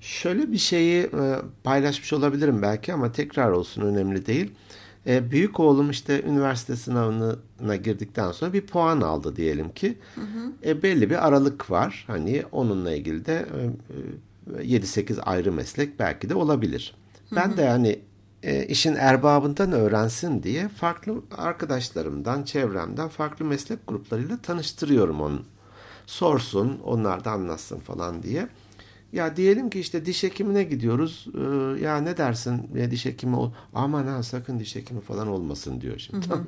[0.01, 4.51] Şöyle bir şeyi e, paylaşmış olabilirim belki ama tekrar olsun önemli değil.
[5.07, 9.97] E, büyük oğlum işte üniversite sınavına girdikten sonra bir puan aldı diyelim ki.
[10.65, 12.03] E, belli bir aralık var.
[12.07, 13.97] Hani onunla ilgili de e, e,
[14.47, 16.95] 7-8 ayrı meslek belki de olabilir.
[17.35, 17.99] Ben de hani
[18.43, 25.41] e, işin erbabından öğrensin diye farklı arkadaşlarımdan, çevremden farklı meslek gruplarıyla tanıştırıyorum onu.
[26.05, 28.47] Sorsun, onlar da anlatsın falan diye.
[29.13, 31.27] Ya diyelim ki işte diş hekimine gidiyoruz.
[31.35, 32.69] Ee, ya ne dersin?
[32.75, 33.51] Ya diş hekimi ol.
[33.73, 36.27] Aman ha sakın diş hekimi falan olmasın diyor şimdi.
[36.27, 36.47] Tamam.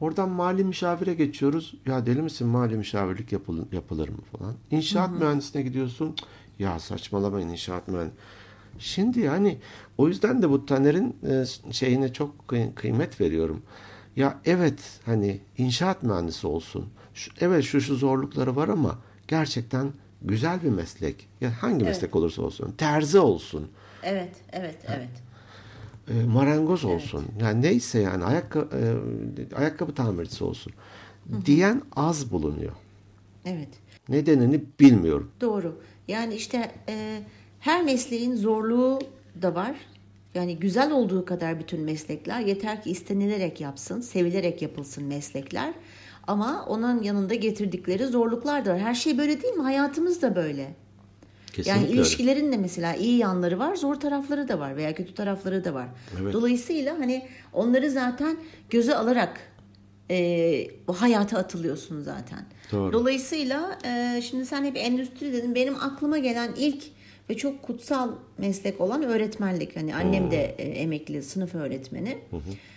[0.00, 1.74] Oradan mali müşavire geçiyoruz.
[1.86, 4.54] Ya deli misin mali müşavirlik yapılır, yapılır mı falan.
[4.70, 6.16] İnşaat mühendisine gidiyorsun.
[6.60, 8.16] Ya saçmalamayın inşaat mühendisi.
[8.78, 9.58] Şimdi yani
[9.98, 13.62] o yüzden de bu Taner'in e, şeyine çok kıy- kıymet veriyorum.
[14.16, 16.86] Ya evet hani inşaat mühendisi olsun.
[17.14, 19.92] Şu, evet şu şu zorlukları var ama gerçekten
[20.22, 21.28] güzel bir meslek.
[21.40, 22.72] Ya hangi meslek olursa olsun.
[22.78, 23.68] Terzi olsun.
[24.02, 25.08] Evet, evet, evet.
[26.08, 27.24] e, marangoz olsun.
[27.40, 29.00] Yani neyse yani ayakkabı,
[29.56, 30.72] ayakkabı tamircisi olsun.
[31.46, 32.72] Diyen az bulunuyor.
[33.44, 33.68] Evet.
[34.08, 35.30] Nedenini bilmiyorum.
[35.40, 35.80] Doğru.
[36.10, 37.20] Yani işte e,
[37.60, 38.98] her mesleğin zorluğu
[39.42, 39.74] da var.
[40.34, 45.74] Yani güzel olduğu kadar bütün meslekler yeter ki istenilerek yapsın, sevilerek yapılsın meslekler.
[46.26, 48.78] Ama onun yanında getirdikleri zorluklar da var.
[48.78, 49.62] Her şey böyle değil mi?
[49.62, 50.74] Hayatımız da böyle.
[51.46, 51.92] Kesinlikle Yani öyle.
[52.00, 55.88] ilişkilerin de mesela iyi yanları var, zor tarafları da var veya kötü tarafları da var.
[56.22, 56.32] Evet.
[56.32, 58.36] Dolayısıyla hani onları zaten
[58.70, 59.40] göze alarak
[60.10, 62.44] e, o hayata atılıyorsun zaten.
[62.72, 62.92] Doğru.
[62.92, 65.54] Dolayısıyla e, şimdi sen hep endüstri dedin.
[65.54, 66.84] Benim aklıma gelen ilk
[67.30, 69.76] ve çok kutsal meslek olan öğretmenlik.
[69.76, 72.18] Hani annem de e, emekli sınıf öğretmeni.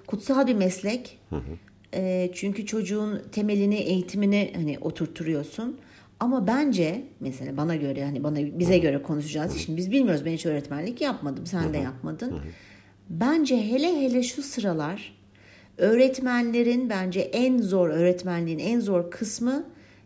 [0.07, 1.19] Kutsal bir meslek.
[1.93, 5.77] E, çünkü çocuğun temelini, eğitimini hani oturturuyorsun.
[6.19, 9.57] Ama bence mesela bana göre hani bana bize göre konuşacağız.
[9.57, 10.25] Şimdi biz bilmiyoruz.
[10.25, 11.45] Ben hiç öğretmenlik yapmadım.
[11.45, 12.39] Sen de yapmadın.
[13.09, 15.22] Bence hele hele şu sıralar
[15.77, 19.63] öğretmenlerin bence en zor öğretmenliğin en zor kısmı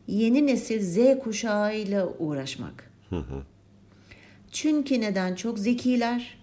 [0.08, 2.91] yeni nesil Z kuşağıyla uğraşmak.
[4.51, 5.36] Çünkü neden?
[5.36, 6.38] Çok zekiler.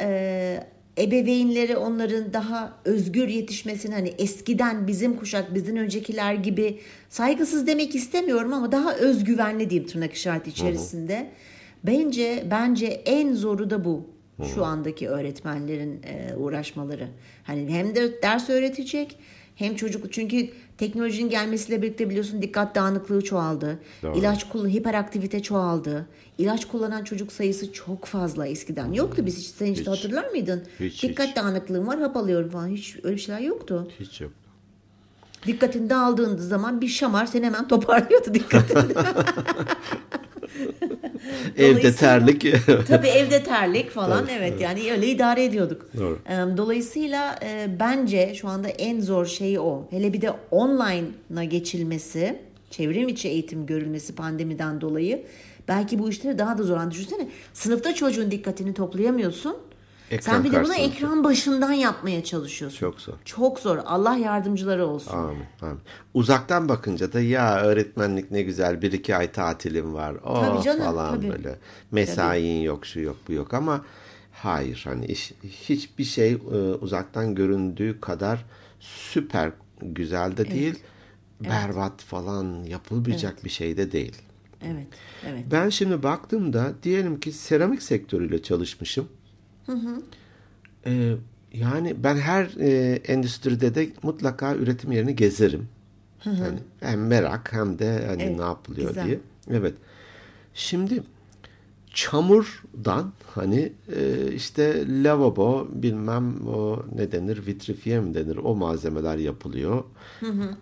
[0.00, 0.66] Ee,
[0.98, 8.52] ebeveynleri onların daha özgür yetişmesini hani eskiden bizim kuşak bizden öncekiler gibi saygısız demek istemiyorum
[8.52, 11.30] ama daha özgüvenli diyeyim tırnak işareti içerisinde.
[11.84, 14.15] Bence bence en zoru da bu.
[14.54, 17.08] Şu andaki öğretmenlerin e, uğraşmaları.
[17.44, 19.18] Hani hem de ders öğretecek
[19.56, 23.78] hem çocuk çünkü teknolojinin gelmesiyle birlikte biliyorsun dikkat dağınıklığı çoğaldı.
[24.02, 24.18] Doğru.
[24.18, 26.06] İlaç kullan hiperaktivite çoğaldı.
[26.38, 28.92] İlaç kullanan çocuk sayısı çok fazla eskiden.
[28.92, 29.86] Yoktu biz hiç sen hiç, Hiç.
[29.86, 30.62] hatırlar mıydın?
[30.80, 31.36] Hiç, dikkat hiç.
[31.36, 32.68] dağınıklığım var hap alıyorum falan.
[32.68, 33.88] Hiç öyle bir şeyler yoktu.
[34.00, 34.32] Hiç yok.
[35.46, 38.80] Dikkatini dağıldığın zaman bir şamar seni hemen toparlıyordu dikkatini.
[41.56, 42.46] Evde terlik.
[42.88, 45.86] Tabii evde terlik falan evet, yani öyle idare ediyorduk.
[45.98, 46.18] Doğru.
[46.56, 47.38] Dolayısıyla
[47.80, 49.86] bence şu anda en zor şey o.
[49.90, 52.38] Hele bir de online'a geçilmesi,
[52.70, 55.22] çevrim içi eğitim görülmesi pandemiden dolayı
[55.68, 56.76] belki bu işleri daha da zor.
[56.76, 59.56] Hani Düşünsene sınıfta çocuğun dikkatini toplayamıyorsun.
[60.10, 60.86] Ekran Sen bir de bunu karşısında.
[60.86, 62.78] ekran başından yapmaya çalışıyorsun.
[62.78, 63.14] Çok zor.
[63.24, 63.78] Çok zor.
[63.86, 65.12] Allah yardımcıları olsun.
[65.16, 65.78] Amin, amin.
[66.14, 70.16] Uzaktan bakınca da ya öğretmenlik ne güzel bir iki ay tatilim var.
[70.24, 71.30] Oh Tabii canım, falan tabii.
[71.30, 71.58] böyle.
[71.90, 73.84] Mesain yok şu yok bu yok ama
[74.32, 78.44] hayır hani iş, hiçbir şey e, uzaktan göründüğü kadar
[78.80, 80.78] süper güzel de değil.
[81.40, 84.16] Berbat falan yapılmayacak bir şey de değil.
[84.62, 84.86] Evet,
[85.26, 85.44] evet.
[85.52, 89.08] Ben şimdi baktığımda diyelim ki seramik sektörüyle çalışmışım.
[90.86, 91.14] Ee,
[91.52, 95.68] yani ben her e, endüstride de mutlaka üretim yerini gezerim.
[96.24, 99.06] Yani hem merak hem de hani Evet, ne yapılıyor güzel.
[99.06, 99.20] diye.
[99.50, 99.74] Evet.
[100.54, 101.02] Şimdi
[101.94, 109.84] çamurdan hani e, işte lavabo bilmem o ne denir vitrifiye mi denir o malzemeler yapılıyor.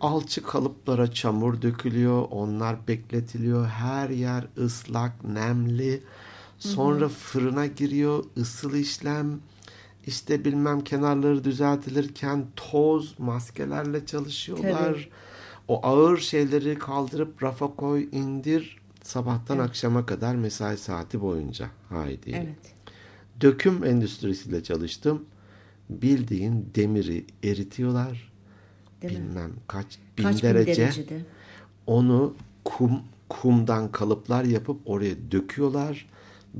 [0.00, 2.26] Alçı kalıplara çamur dökülüyor.
[2.30, 3.66] Onlar bekletiliyor.
[3.66, 6.02] Her yer ıslak, nemli.
[6.68, 8.24] Sonra fırına giriyor.
[8.36, 9.40] ısıl işlem.
[10.06, 14.92] İşte bilmem kenarları düzeltilirken toz maskelerle çalışıyorlar.
[14.92, 15.08] Tabii.
[15.68, 18.78] O ağır şeyleri kaldırıp rafa koy, indir.
[19.02, 21.70] Sabahtan akşama kadar mesai saati boyunca.
[21.88, 22.30] Haydi.
[22.34, 22.74] Evet.
[23.40, 25.24] Döküm endüstrisiyle çalıştım.
[25.90, 28.32] Bildiğin demiri eritiyorlar.
[29.02, 29.28] Değil mi?
[29.28, 30.82] Bilmem kaç bin Kaç bin derece.
[30.82, 31.20] derecede?
[31.86, 36.06] Onu kum kumdan kalıplar yapıp oraya döküyorlar.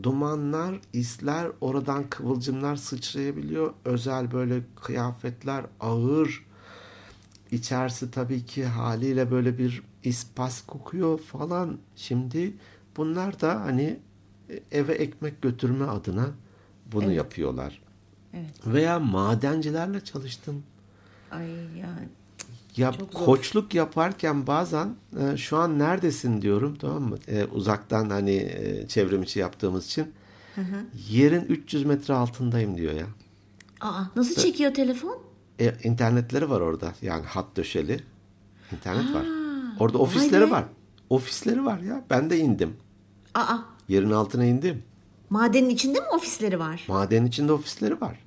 [0.02, 3.74] Dumanlar, isler, oradan kıvılcımlar sıçrayabiliyor.
[3.84, 6.46] Özel böyle kıyafetler ağır.
[7.50, 11.78] İçerisi tabii ki haliyle böyle bir ispas kokuyor falan.
[11.96, 12.54] Şimdi
[12.96, 14.00] bunlar da hani
[14.72, 16.26] eve ekmek götürme adına
[16.92, 17.82] bunu yapıyorlar.
[18.32, 18.66] Evet.
[18.66, 20.62] Veya madencilerle çalıştım.
[21.30, 22.08] Ay yani
[22.76, 23.24] Ya Çok zor.
[23.24, 27.16] koçluk yaparken bazen e, şu an neredesin diyorum tamam mı?
[27.28, 30.12] E, uzaktan hani e, çevrim içi yaptığımız için.
[31.10, 33.06] Yerin 300 metre altındayım diyor ya.
[33.80, 35.18] Aa, nasıl çekiyor telefon?
[35.60, 36.94] E, internetleri var orada.
[37.02, 38.00] Yani hat döşeli.
[38.72, 39.24] internet var.
[39.80, 40.64] Orada ofisleri var.
[41.10, 42.04] Ofisleri var ya.
[42.10, 42.76] Ben de indim.
[43.34, 43.56] Aa,
[43.88, 44.82] Yerin altına indim.
[45.30, 46.84] madenin içinde mi ofisleri var?
[46.88, 48.18] Maden içinde ofisleri var.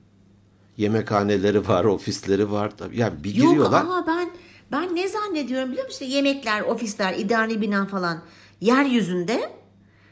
[0.78, 2.72] Yemekhaneleri var, ofisleri var.
[2.94, 3.82] Yani bir Yok giriyorlar.
[3.82, 4.30] ama ben
[4.72, 6.06] ben ne zannediyorum biliyor musun?
[6.06, 8.22] Yemekler, ofisler, idari bina falan
[8.62, 9.50] yeryüzünde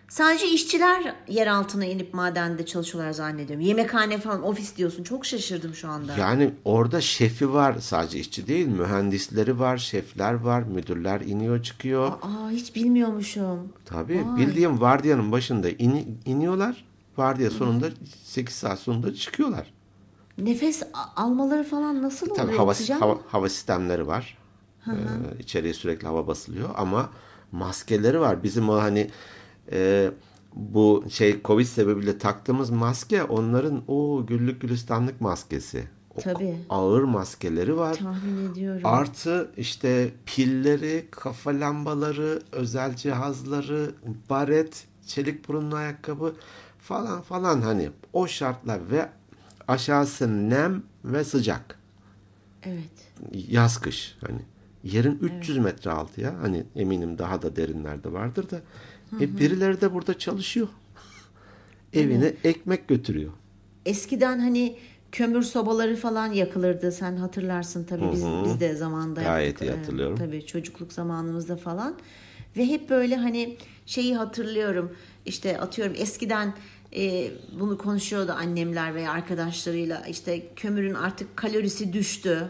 [0.10, 3.66] sadece işçiler yer altına inip madende çalışıyorlar zannediyorum.
[3.66, 5.04] Yemekhane falan ofis diyorsun.
[5.04, 6.16] Çok şaşırdım şu anda.
[6.18, 12.08] Yani orada şefi var sadece işçi değil mühendisleri var şefler var müdürler iniyor çıkıyor.
[12.22, 13.74] Aa hiç bilmiyormuşum.
[13.86, 16.86] Tabii bildiğim vardiyanın başında ini- iniyorlar
[17.18, 17.88] vardiya sonunda
[18.24, 19.74] 8 saat sonunda çıkıyorlar.
[20.38, 20.84] Nefes
[21.16, 22.46] almaları falan nasıl oluyor?
[22.46, 24.38] Tabii hava, hava, hava sistemleri var.
[24.88, 24.92] Ee,
[25.40, 27.10] içeriye sürekli hava basılıyor ama
[27.52, 28.44] maskeleri var.
[28.44, 29.10] Bizim o hani
[29.72, 30.12] e,
[30.56, 35.84] bu şey Covid sebebiyle taktığımız maske onların o güllük gülistanlık maskesi.
[36.16, 36.58] O Tabii.
[36.70, 37.94] Ağır maskeleri var.
[37.94, 38.82] Tahmin ediyorum.
[38.84, 43.92] Artı işte pilleri, kafa lambaları, özel cihazları,
[44.30, 46.34] baret, çelik burunlu ayakkabı
[46.80, 49.10] falan falan hani o şartlar ve
[49.68, 51.80] aşağısı nem ve sıcak.
[52.64, 53.46] Evet.
[53.50, 54.40] Yaz kış hani
[54.84, 58.62] yerin 300 metre altı ya hani eminim daha da derinlerde vardır da
[59.22, 60.68] e, birileri de burada çalışıyor.
[61.94, 63.32] Evine ekmek götürüyor.
[63.86, 64.78] Eskiden hani
[65.12, 66.92] kömür sobaları falan yakılırdı.
[66.92, 69.68] Sen hatırlarsın tabii biz biz de zamanında Gayet yaptık.
[69.68, 70.16] iyi hatırlıyorum.
[70.16, 71.96] Ee, tabii çocukluk zamanımızda falan.
[72.58, 74.96] Ve hep böyle hani şeyi hatırlıyorum.
[75.26, 76.54] İşte atıyorum eskiden
[76.98, 80.04] e, bunu konuşuyordu annemler veya arkadaşlarıyla.
[80.10, 82.48] İşte kömürün artık kalorisi düştü.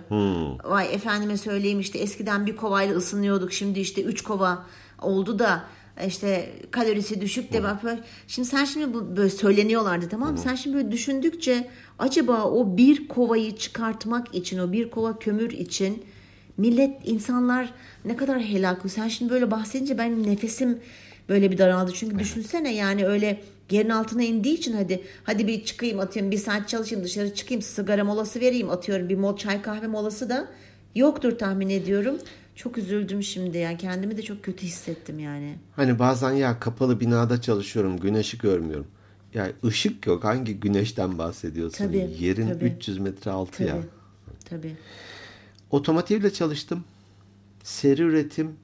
[0.63, 3.53] Vay efendime söyleyeyim işte eskiden bir kovayla ısınıyorduk.
[3.53, 4.65] Şimdi işte üç kova
[5.01, 5.63] oldu da
[6.07, 10.37] işte kalorisi düşük de bak böyle- şimdi sen şimdi bu böyle söyleniyorlardı tamam mı?
[10.37, 11.67] Sen şimdi böyle düşündükçe
[11.99, 16.03] acaba o bir kovayı çıkartmak için o bir kova kömür için
[16.57, 17.73] millet insanlar
[18.05, 18.81] ne kadar helak.
[18.91, 20.79] Sen şimdi böyle bahsedince benim nefesim
[21.29, 21.91] böyle bir daraldı.
[21.93, 26.69] Çünkü düşünsene yani öyle yerin altına indiği için hadi hadi bir çıkayım atıyorum bir saat
[26.69, 30.47] çalışayım dışarı çıkayım sigara molası vereyim atıyorum bir mol çay kahve molası da
[30.95, 32.17] yoktur tahmin ediyorum.
[32.55, 35.55] Çok üzüldüm şimdi yani kendimi de çok kötü hissettim yani.
[35.75, 38.87] Hani bazen ya kapalı binada çalışıyorum güneşi görmüyorum.
[39.33, 41.77] Ya ışık yok hangi güneşten bahsediyorsun?
[41.85, 42.65] Tabii, Yerin tabii.
[42.65, 43.69] 300 metre altı ya.
[43.69, 43.85] Tabii.
[44.49, 44.75] Tabii.
[45.71, 46.83] Otomotivle çalıştım.
[47.63, 48.55] Seri üretim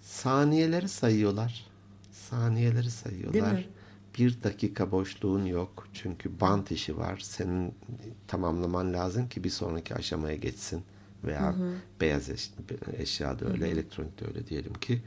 [0.00, 1.66] saniyeleri sayıyorlar.
[2.12, 3.52] Saniyeleri Değil sayıyorlar.
[3.52, 3.64] mi?
[4.18, 5.88] Bir dakika boşluğun yok.
[5.92, 7.18] Çünkü bant işi var.
[7.18, 7.74] Senin
[8.26, 10.82] tamamlaman lazım ki bir sonraki aşamaya geçsin.
[11.24, 11.54] Veya
[12.00, 12.50] beyaz eş,
[12.98, 15.02] eşya da öyle, elektronik de öyle diyelim ki.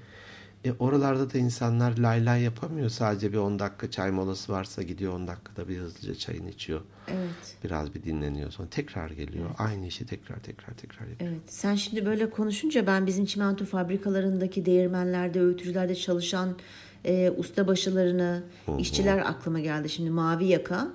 [0.65, 2.89] E oralarda da insanlar lay lay yapamıyor.
[2.89, 6.81] Sadece bir 10 dakika çay molası varsa gidiyor 10 dakikada bir hızlıca çayını içiyor.
[7.07, 7.57] Evet.
[7.63, 8.51] Biraz bir dinleniyor.
[8.51, 9.49] Sonra tekrar geliyor.
[9.57, 11.31] Aynı işi tekrar tekrar tekrar yapıyor.
[11.31, 11.41] Evet.
[11.47, 16.57] Sen şimdi böyle konuşunca ben bizim çimento fabrikalarındaki değirmenlerde, öğütücülerde çalışan
[17.05, 18.43] e, ustabaşılarını,
[18.79, 19.89] işçiler aklıma geldi.
[19.89, 20.87] Şimdi mavi yaka.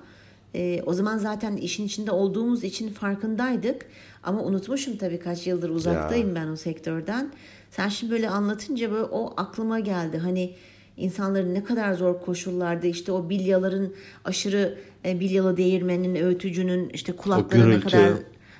[0.55, 3.85] E, o zaman zaten işin içinde olduğumuz için farkındaydık.
[4.23, 7.31] Ama unutmuşum tabii kaç yıldır uzaktayım ben o sektörden.
[7.71, 10.17] Sen şimdi böyle anlatınca böyle o aklıma geldi.
[10.17, 10.55] Hani
[10.97, 13.93] insanların ne kadar zor koşullarda işte o bilyaların
[14.25, 18.09] aşırı e, bilyalı değirmenin, öğütücünün işte kulaklarına kadar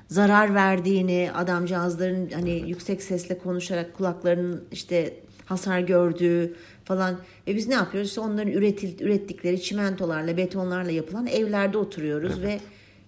[0.08, 5.14] zarar verdiğini adamcağızların hani yüksek sesle konuşarak kulaklarının işte
[5.52, 6.54] hasar gördüğü
[6.86, 7.18] falan.
[7.48, 8.10] Ve biz ne yapıyoruz?
[8.10, 12.60] İşte onların üretil, ürettikleri çimentolarla betonlarla yapılan evlerde oturuyoruz ve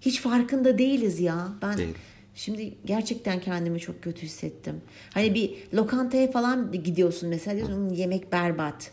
[0.02, 1.48] hiç farkında değiliz ya.
[1.62, 1.94] Ben Değil.
[2.36, 4.82] şimdi gerçekten kendimi çok kötü hissettim.
[5.14, 8.92] Hani bir lokantaya falan gidiyorsun mesela diyorsun "Hmm, yemek berbat.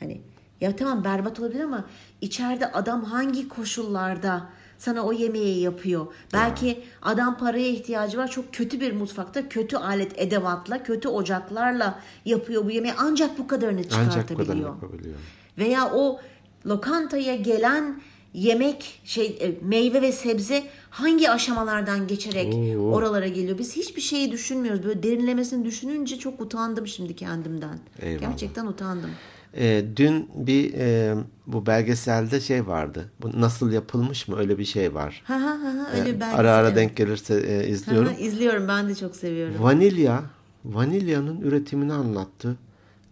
[0.00, 0.20] Hani
[0.60, 1.84] ya tamam berbat olabilir ama
[2.20, 4.48] içeride adam hangi koşullarda
[4.82, 6.06] sana o yemeği yapıyor.
[6.32, 8.28] Belki adam paraya ihtiyacı var.
[8.30, 12.94] Çok kötü bir mutfakta kötü alet edevatla, kötü ocaklarla yapıyor bu yemeği.
[12.98, 14.68] Ancak bu kadarını Ancak bu kadar çıkartabiliyor.
[14.68, 15.14] yapabiliyor.
[15.58, 16.20] Veya o
[16.66, 18.00] lokantaya gelen
[18.34, 22.92] yemek şey e, meyve ve sebze hangi aşamalardan geçerek Oo.
[22.92, 23.58] oralara geliyor.
[23.58, 24.84] Biz hiçbir şeyi düşünmüyoruz.
[24.84, 27.78] Böyle derinlemesini düşününce çok utandım şimdi kendimden.
[28.00, 28.20] Eyvallah.
[28.20, 29.10] Gerçekten utandım.
[29.56, 31.14] Ee, dün bir e,
[31.46, 33.10] bu belgeselde şey vardı.
[33.22, 34.36] Bu nasıl yapılmış mı?
[34.38, 35.22] Öyle bir şey var.
[35.24, 38.08] Ha ha ha ha, öyle belgesel, ara ara denk gelirse e, Ha, izliyorum.
[38.08, 39.54] ha, izliyorum ben de çok seviyorum.
[39.62, 40.22] Vanilya,
[40.64, 42.56] vanilyanın üretimini anlattı.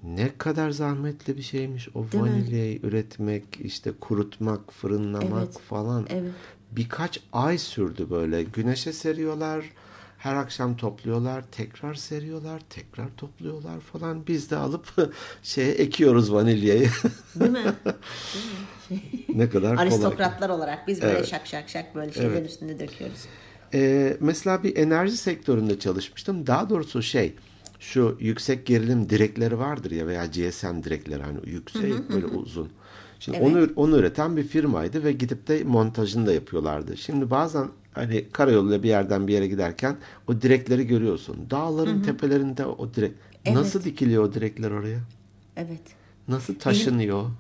[0.03, 2.31] Ne kadar zahmetli bir şeymiş o Değil mi?
[2.31, 5.59] vanilyayı üretmek, işte kurutmak, fırınlamak Evet.
[5.59, 6.07] falan.
[6.11, 6.33] Evet.
[6.73, 8.43] Birkaç ay sürdü böyle.
[8.43, 9.65] Güneşe seriyorlar,
[10.21, 14.27] her akşam topluyorlar, tekrar seriyorlar, tekrar topluyorlar falan.
[14.27, 14.87] Biz de alıp
[15.43, 16.89] şeye ekiyoruz vanilyayı.
[17.35, 17.75] Değil mi?
[19.35, 19.83] ne kadar kolay.
[19.89, 21.27] Aristokratlar olarak biz böyle Evet.
[21.27, 22.51] şak şak şak böyle şeylerin Evet.
[22.51, 23.25] üstünde döküyoruz.
[23.75, 26.47] Ee, mesela bir enerji sektöründe çalışmıştım.
[26.47, 27.35] Daha doğrusu şey
[27.79, 32.69] şu yüksek gerilim direkleri vardır ya veya GSM direkleri hani yüksek böyle uzun.
[33.21, 33.49] Şimdi Evet.
[33.49, 36.97] onu onu üreten bir firmaydı ve gidip de montajını da yapıyorlardı.
[36.97, 39.97] Şimdi bazen hani karayoluyla bir yerden bir yere giderken
[40.29, 41.47] o direkleri görüyorsun.
[41.51, 43.13] Dağların tepelerinde o direk.
[43.45, 43.57] Evet.
[43.57, 44.99] Nasıl dikiliyor o direkler oraya?
[45.57, 45.83] Evet.
[46.29, 47.31] Nasıl taşınıyor?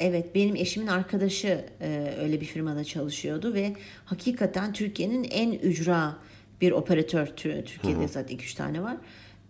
[0.00, 6.16] Evet benim eşimin arkadaşı e, öyle bir firmada çalışıyordu ve hakikaten Türkiye'nin en ücra
[6.60, 8.96] bir operatör Tü- Türkiye'de zaten 2-3 tane var.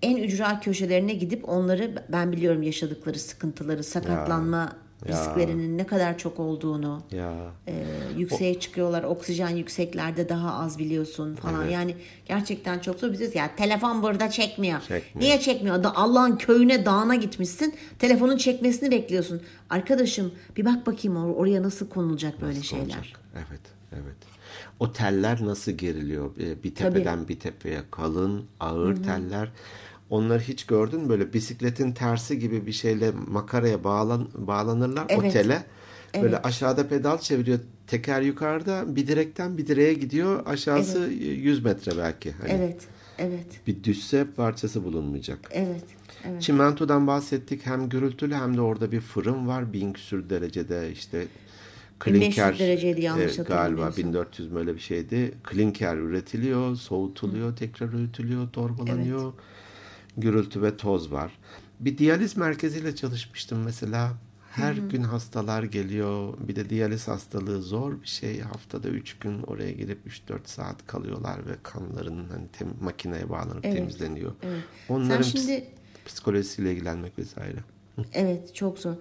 [0.02, 4.76] En ücra köşelerine gidip onları ben biliyorum yaşadıkları sıkıntıları, sakatlanma
[5.08, 5.14] Ya.
[5.14, 7.02] risklerinin ne kadar çok olduğunu.
[7.12, 7.32] Ya
[7.68, 7.84] e,
[8.16, 9.02] yükseğe çıkıyorlar.
[9.02, 11.62] Oksijen yükseklerde daha az biliyorsun falan.
[11.62, 11.72] Evet.
[11.72, 13.12] Yani gerçekten çok zor.
[13.12, 14.80] Biz ya telefon burada çekmiyor.
[14.80, 15.20] Çekmiyor.
[15.20, 15.84] Niye çekmiyor?
[15.84, 17.74] Da Allah'ın köyüne, dağına gitmişsin.
[17.98, 19.42] Telefonun çekmesini bekliyorsun.
[19.70, 22.84] Arkadaşım bir bak bakayım or- oraya nasıl konulacak böyle şeyler.
[22.84, 23.04] olacak.
[23.34, 23.60] Evet,
[23.92, 24.16] evet.
[24.80, 26.30] O teller nasıl geriliyor?
[26.40, 29.48] Ee, Bir tepeden bir tepeye kalın, ağır teller.
[30.10, 31.08] Onları hiç gördün mü?
[31.08, 35.32] Böyle bisikletin tersi gibi bir şeyle makaraya bağlan bağlanırlar Evet.
[35.32, 35.64] tele.
[36.22, 37.58] Böyle aşağıda pedal çeviriyor.
[37.86, 40.42] Teker yukarıda bir direkten bir direğe gidiyor.
[40.46, 42.32] Aşağısı 100 metre belki.
[42.32, 42.86] Hani Evet,
[43.18, 45.38] evet, Bir düşse parçası bulunmayacak.
[45.50, 45.84] evet,
[46.24, 46.42] evet.
[46.42, 47.66] Çimentodan bahsettik.
[47.66, 49.72] Hem gürültülü hem de orada bir fırın var.
[49.72, 51.18] Bin küsür derecede işte
[52.06, 54.04] 1500 klinker dereceydi yanlış e, galiba hatırlamıyorsam.
[54.04, 55.34] 1400 mü öyle bir şeydi.
[55.44, 59.32] Klinker üretiliyor, soğutuluyor, tekrar öğütülüyor, torbalanıyor.
[60.16, 61.32] Gürültü ve toz var.
[61.80, 64.12] Bir diyaliz merkeziyle çalışmıştım mesela.
[64.50, 66.34] Her gün hastalar geliyor.
[66.48, 68.40] Bir de diyaliz hastalığı zor bir şey.
[68.40, 73.76] Haftada 3 gün oraya gelip 3-4 saat kalıyorlar ve kanlarının hani tem- makineye bağlanıp Evet,
[73.76, 74.32] temizleniyor.
[74.42, 74.62] evet.
[74.88, 75.64] Onların Sen şimdi ps-
[76.06, 77.58] psikolojisiyle ilgilenmek vesaire.
[78.12, 78.94] Evet çok zor.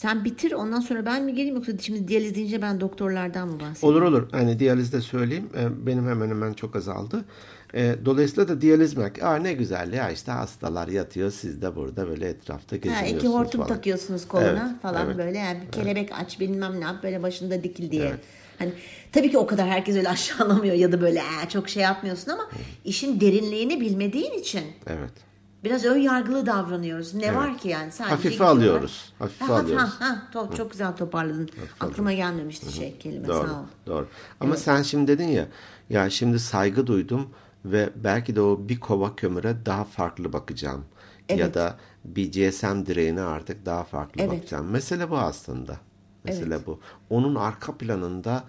[0.00, 3.96] Sen bitir ondan sonra ben mi geleyim yoksa şimdi diyaliz deyince ben doktorlardan mı bahsedeyim?
[3.96, 4.28] Olur olur.
[4.32, 5.48] Hani diyalizde söyleyeyim.
[5.58, 7.24] E, benim hemen hemen çok azaldı.
[7.74, 9.26] E, dolayısıyla da diyaliz merkezi.
[9.26, 11.30] Aa ne güzel ya işte hastalar yatıyor.
[11.30, 13.68] Siz de burada böyle etrafta Ha, geziniyorsunuz iki hortum falan.
[13.76, 15.18] takıyorsunuz koluna Evet, falan evet.
[15.18, 18.12] böyle yani bir kelebek aç bilmem ne yap böyle başında dikil diye.
[18.58, 18.72] Hani
[19.12, 22.48] tabii ki o kadar herkes öyle aşağılamıyor ya da böyle "Ee, çok şey yapmıyorsun ama
[22.84, 25.12] işin derinliğini bilmediğin için Evet.
[25.64, 27.14] Biraz ön yargılı davranıyoruz.
[27.14, 28.56] Ne var ki yani sadece Hafife gidiyorlar.
[28.56, 29.84] alıyoruz, hafife Ha, alıyoruz.
[29.98, 31.48] Ha, ha, to- çok güzel toparladın.
[31.80, 33.48] Aklıma gelmemişti şey kelime Doğru.
[33.48, 33.64] sağ ol.
[33.86, 34.08] Doğru.
[34.40, 35.46] Ama sen şimdi dedin ya
[35.90, 37.28] ya şimdi saygı duydum
[37.64, 40.84] ve belki de o bir kova kömüre daha farklı bakacağım.
[41.28, 41.54] Ya Evet.
[41.54, 44.32] da bir GSM direğine artık daha farklı Evet.
[44.38, 44.70] bakacağım.
[44.70, 45.76] Mesele bu aslında.
[46.24, 46.80] Mesele bu.
[47.10, 48.44] Onun arka planında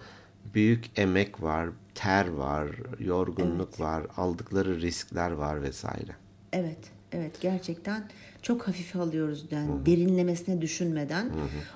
[0.54, 6.16] büyük emek var, ter var, yorgunluk var, aldıkları riskler var vesaire.
[6.52, 6.78] Evet,
[7.12, 8.02] evet gerçekten
[8.42, 11.30] çok hafife alıyoruz yani derinlemesine düşünmeden.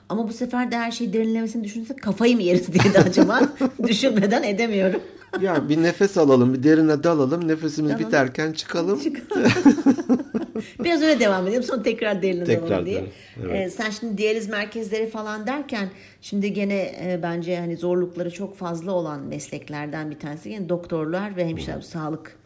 [0.09, 3.41] Ama bu sefer de her şey derinlemesine düşünsek kafayı mı yeriz diye de acaba
[3.87, 5.01] düşünmeden edemiyorum.
[5.41, 7.49] Ya bir nefes alalım, bir derine dalalım.
[7.49, 8.07] Nefesimiz Dalalım.
[8.07, 9.01] biterken çıkalım.
[10.85, 13.05] Biraz öyle devam edelim sonra tekrar derine Tekrar dalalım diye.
[13.43, 13.67] evet.
[13.67, 15.89] Ee, sen şimdi diyaliz merkezleri falan derken
[16.21, 21.47] şimdi gene e, bence hani zorlukları çok fazla olan mesleklerden bir tanesi yani doktorlar ve
[21.49, 22.37] hemşire sağlık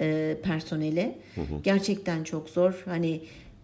[0.00, 1.18] e, personeli
[1.64, 2.82] gerçekten çok zor.
[2.84, 3.20] Hani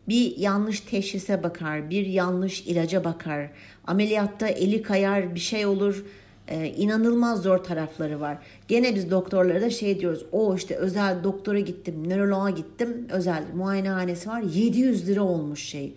[0.09, 3.51] bir yanlış teşhise bakar, bir yanlış ilaca bakar.
[3.87, 6.05] Ameliyatta eli kayar, bir şey olur.
[6.49, 8.39] Ee, inanılmaz zor tarafları var.
[8.69, 10.25] Gene biz doktorlara da şey diyoruz.
[10.33, 13.09] O işte özel doktora gittim, nöroloğa gittim.
[13.11, 14.43] Özel muayenehanesi var.
[14.43, 15.95] 700 lira olmuş şey.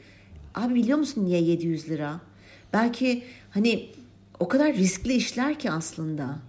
[0.55, 2.19] Abi biliyor musun niye 700 lira?
[2.73, 3.89] Belki hani
[4.39, 6.39] o kadar riskli işler ki aslında.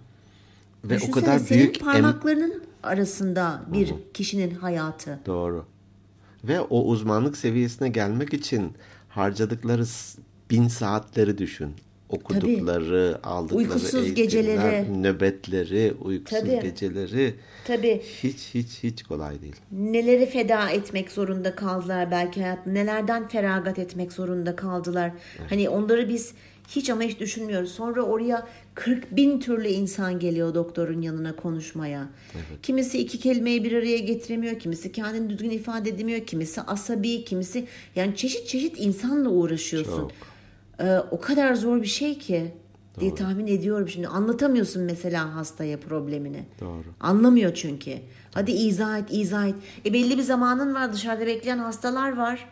[0.83, 5.19] Ve o Düşünsene, kadar senin büyük parmaklarının arasında bir kişinin hayatı.
[5.25, 5.65] Doğru.
[6.43, 8.73] Ve o uzmanlık seviyesine gelmek için
[9.09, 9.83] harcadıkları
[10.51, 11.73] bin saatleri düşün.
[12.09, 15.03] Okudukları, aldıkları Uykusuz eğitimler, geceleri.
[15.03, 16.59] nöbetleri, uykusuz Tabii.
[16.61, 17.35] geceleri
[17.67, 19.55] Tabii hiç hiç hiç kolay değil.
[19.71, 25.11] neleri feda etmek zorunda kaldılar belki hayat nelerden feragat etmek zorunda kaldılar.
[25.49, 26.33] Hani onları biz
[26.69, 27.71] hiç ama hiç düşünmüyoruz.
[27.71, 32.07] Sonra oraya 40 bin türlü insan geliyor doktorun yanına konuşmaya.
[32.63, 38.15] Kimisi iki kelimeyi bir araya getiremiyor, kimisi kendini düzgün ifade edemiyor, kimisi asabi, kimisi yani
[38.15, 39.97] çeşit çeşit insanla uğraşıyorsun.
[39.97, 40.11] Çok.
[40.79, 42.53] Ee, o kadar zor bir şey ki
[42.99, 44.07] diye tahmin ediyorum şimdi.
[44.07, 46.43] Anlatamıyorsun mesela hastaya problemini.
[46.61, 46.83] Doğru.
[46.99, 47.97] Anlamıyor çünkü.
[48.33, 49.55] Hadi izah et, izah et.
[49.85, 50.93] E belli bir zamanın var.
[50.93, 52.49] Dışarıda bekleyen hastalar var.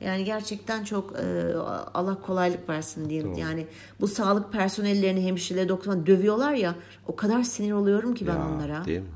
[0.00, 1.54] Yani gerçekten çok e,
[1.94, 3.32] Allah kolaylık versin diyeyim.
[3.34, 3.66] Yani
[4.00, 6.74] bu sağlık personellerini, hemşireleri, doktorları dövüyorlar ya.
[7.06, 8.84] O kadar sinir oluyorum ki ben Ya, onlara.
[8.84, 9.06] Değil mi?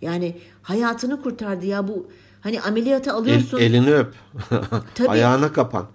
[0.00, 2.06] Yani hayatını kurtardı ya bu.
[2.40, 3.58] Hani ameliyata El- alıyorsun.
[3.58, 4.14] elini öp.
[4.94, 5.08] Tabii.
[5.08, 5.86] Ayağına kapan.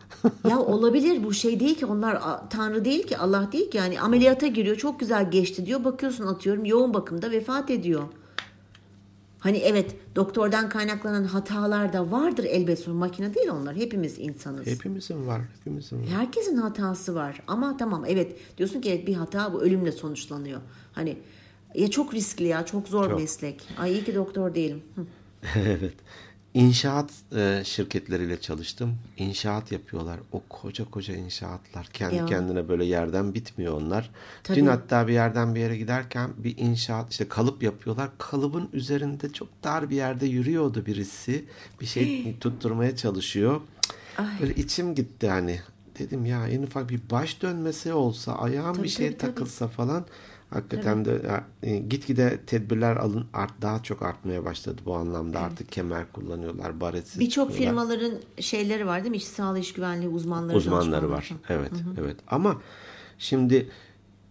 [0.49, 4.47] Ya olabilir bu şey değil ki onlar Tanrı değil ki Allah değil ki yani ameliyata
[4.47, 8.03] giriyor çok güzel geçti diyor bakıyorsun atıyorum yoğun bakımda vefat ediyor.
[9.39, 14.67] Hani evet doktordan kaynaklanan hatalar da vardır elbet sonra makine değil onlar hepimiz insanız.
[14.67, 15.41] Hepimizin var.
[15.59, 16.07] Hepimizin var.
[16.07, 20.61] Herkesin hatası var ama tamam evet diyorsun ki evet bir hata bu ölümle sonuçlanıyor.
[20.93, 21.17] Hani
[21.75, 23.19] ya çok riskli ya çok zor Çok.
[23.19, 23.63] meslek.
[23.77, 24.81] Ay iyi ki doktor değilim.
[25.55, 25.93] Evet.
[26.61, 28.95] İnşaat e, şirketleriyle çalıştım.
[29.17, 30.19] İnşaat yapıyorlar.
[30.31, 31.85] O koca koca inşaatlar.
[31.93, 32.25] Kendi Ya.
[32.25, 34.09] kendine böyle yerden bitmiyor onlar.
[34.43, 34.57] Tabii.
[34.59, 38.09] Dün hatta bir yerden bir yere giderken bir inşaat işte kalıp yapıyorlar.
[38.17, 41.45] Kalıbın üzerinde çok dar bir yerde yürüyordu birisi.
[41.81, 43.61] Bir şey tutturmaya çalışıyor.
[44.41, 45.59] Böyle içim gitti hani.
[45.99, 49.35] Dedim ya en ufak bir baş dönmesi olsa ayağım Tabii, bir şeye tabii, tabii.
[49.35, 50.05] takılsa falan
[50.49, 51.21] hakikaten de
[51.63, 55.39] e, gitgide tedbirler alın art, daha çok artmaya başladı bu anlamda.
[55.39, 59.17] Artık kemer kullanıyorlar baretsiz Birçok firmaların şeyleri var değil mi?
[59.17, 60.57] İş sağlığı, iş güvenliği uzmanları.
[60.57, 61.21] uzmanları var.
[61.21, 61.59] falan.
[61.59, 62.17] evet evet.
[62.27, 62.61] Ama
[63.17, 63.69] şimdi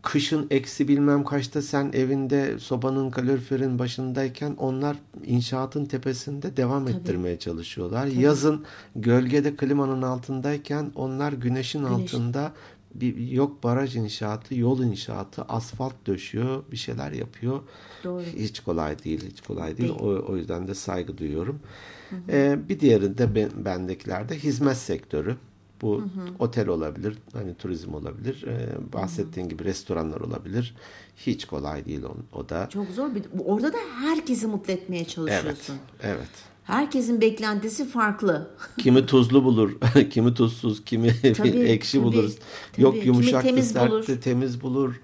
[0.07, 8.07] kışın eksi bilmem kaçta sen evinde sobanın kaloriferin başındayken onlar inşaatın tepesinde devam ettirmeye çalışıyorlar.
[8.07, 8.65] Yazın
[8.97, 12.53] gölgede klimanın altındayken onlar güneşin altında
[13.01, 17.61] bir yok baraj inşaatı, yol inşaatı, asfalt döşüyor, bir şeyler yapıyor.
[18.05, 18.23] Doğru.
[18.23, 19.89] Hiç kolay değil, hiç kolay değil.
[19.89, 20.01] Değil.
[20.01, 21.61] O, o yüzden de saygı duyuyorum.
[22.29, 25.37] Ee, bir diğeri de ben, bendekilerde hizmet sektörü.
[25.83, 26.05] Bu
[26.39, 30.75] otel olabilir, hani turizm olabilir, ee, bahsettiğin gibi restoranlar olabilir.
[31.17, 32.69] Hiç kolay değil o, o da.
[32.69, 35.77] Çok zor bir orada da herkesi mutlu etmeye Evet, çalışıyorsun.
[36.03, 36.29] evet.
[36.67, 38.51] Herkesin beklentisi farklı.
[38.79, 39.73] Kimi tuzlu bulur,
[40.11, 42.31] kimi tuzsuz, kimi Tabii, ekşi tabii, bulur.
[42.73, 42.83] tabii.
[42.83, 44.05] Yok Kimi yumuşak temiz sertti, bulur.
[44.21, 45.01] temiz bulur.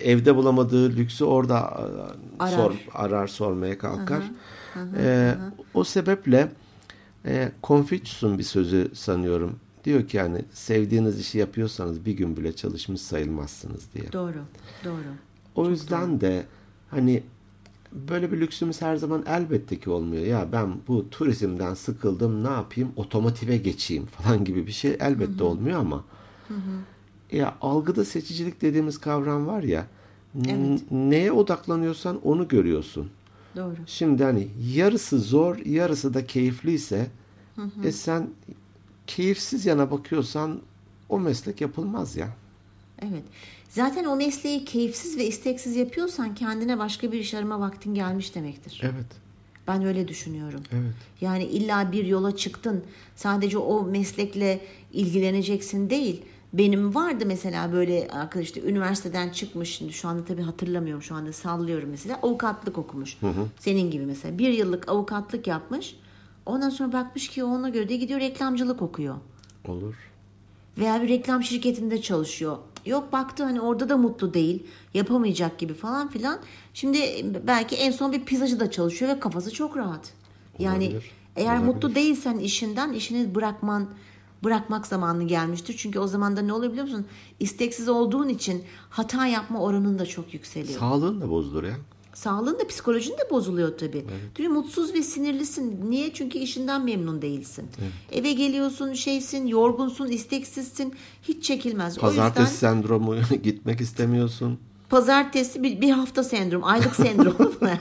[0.00, 1.76] Evde bulamadığı lüksü orada
[2.38, 2.50] Arar.
[2.56, 4.22] sor, arar sormaya kalkar.
[4.96, 5.34] Ee,
[5.74, 6.52] o sebeple
[7.26, 9.56] e, Confucius'un bir sözü sanıyorum.
[9.84, 14.12] Diyor ki yani sevdiğiniz işi yapıyorsanız bir gün bile çalışmış sayılmazsınız diye.
[14.12, 14.34] Doğru,
[14.84, 15.02] doğru.
[15.54, 16.44] O yüzden de
[16.90, 17.22] hani
[17.92, 20.22] böyle bir lüksümüz her zaman elbette ki olmuyor.
[20.26, 25.80] Ya ben bu turizmden sıkıldım ne yapayım otomotive geçeyim falan gibi bir şey elbette olmuyor
[25.80, 26.04] ama
[27.32, 29.86] ya algıda seçicilik dediğimiz kavram var ya
[30.48, 30.80] Evet.
[30.90, 33.10] neye odaklanıyorsan onu görüyorsun.
[33.56, 33.74] Doğru.
[33.86, 37.06] Şimdi hani yarısı zor yarısı da keyifliyse
[37.84, 38.30] e sen
[39.06, 40.60] keyifsiz yana bakıyorsan
[41.08, 42.28] o meslek yapılmaz ya.
[43.00, 43.22] Evet.
[43.68, 48.80] Zaten o mesleği keyifsiz ve isteksiz yapıyorsan kendine başka bir iş arama vaktin gelmiş demektir.
[48.84, 49.06] Evet.
[49.68, 50.60] Ben öyle düşünüyorum.
[50.72, 50.94] Evet.
[51.20, 52.84] Yani illa bir yola çıktın.
[53.16, 54.60] Sadece o meslekle
[54.92, 56.22] ilgileneceksin değil.
[56.52, 61.32] Benim vardı mesela böyle arkadaş işte üniversiteden çıkmış şimdi şu anda tabii hatırlamıyorum şu anda
[61.32, 63.16] sallıyorum mesela avukatlık okumuş.
[63.58, 65.96] Senin gibi mesela bir yıllık avukatlık yapmış.
[66.46, 69.14] Ondan sonra bakmış ki ona göre de gidiyor reklamcılık okuyor.
[69.68, 69.94] Olur.
[70.78, 72.58] Veya bir reklam şirketinde çalışıyor.
[72.86, 74.66] Yok baktı hani orada da mutlu değil.
[74.94, 76.38] Yapamayacak gibi falan filan.
[76.74, 76.98] Şimdi
[77.46, 80.12] belki en son bir pizzacı da çalışıyor ve kafası çok rahat.
[80.58, 81.74] Yani Olabilir, eğer olabilir.
[81.74, 83.88] mutlu değilsen işinden işini bırakman
[84.44, 85.74] bırakmak zamanı gelmiştir.
[85.78, 87.06] Çünkü o zaman da ne oluyor biliyor musun?
[87.40, 90.78] İsteksiz olduğun için hata yapma oranın da çok yükseliyor.
[90.78, 91.76] Sağlığın da bozulur ya.
[92.14, 94.04] Sağlığın da psikolojin de bozuluyor tabii.
[94.36, 95.90] Çünkü mutsuz ve sinirlisin.
[95.90, 96.12] Niye?
[96.14, 97.68] Çünkü işinden memnun değilsin.
[98.12, 100.94] Eve geliyorsun, şeysin, yorgunsun, isteksizsin.
[101.22, 101.98] Hiç çekilmez.
[101.98, 104.58] O Pazartesi yüzden sendromu gitmek istemiyorsun.
[104.88, 107.52] pazartesi bir, bir hafta sendrom, aylık sendrom.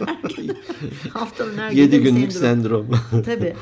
[1.13, 2.87] Haftanın her günü 7 bir günlük sendrom.
[3.11, 3.23] sendrom.
[3.23, 3.55] Tabii.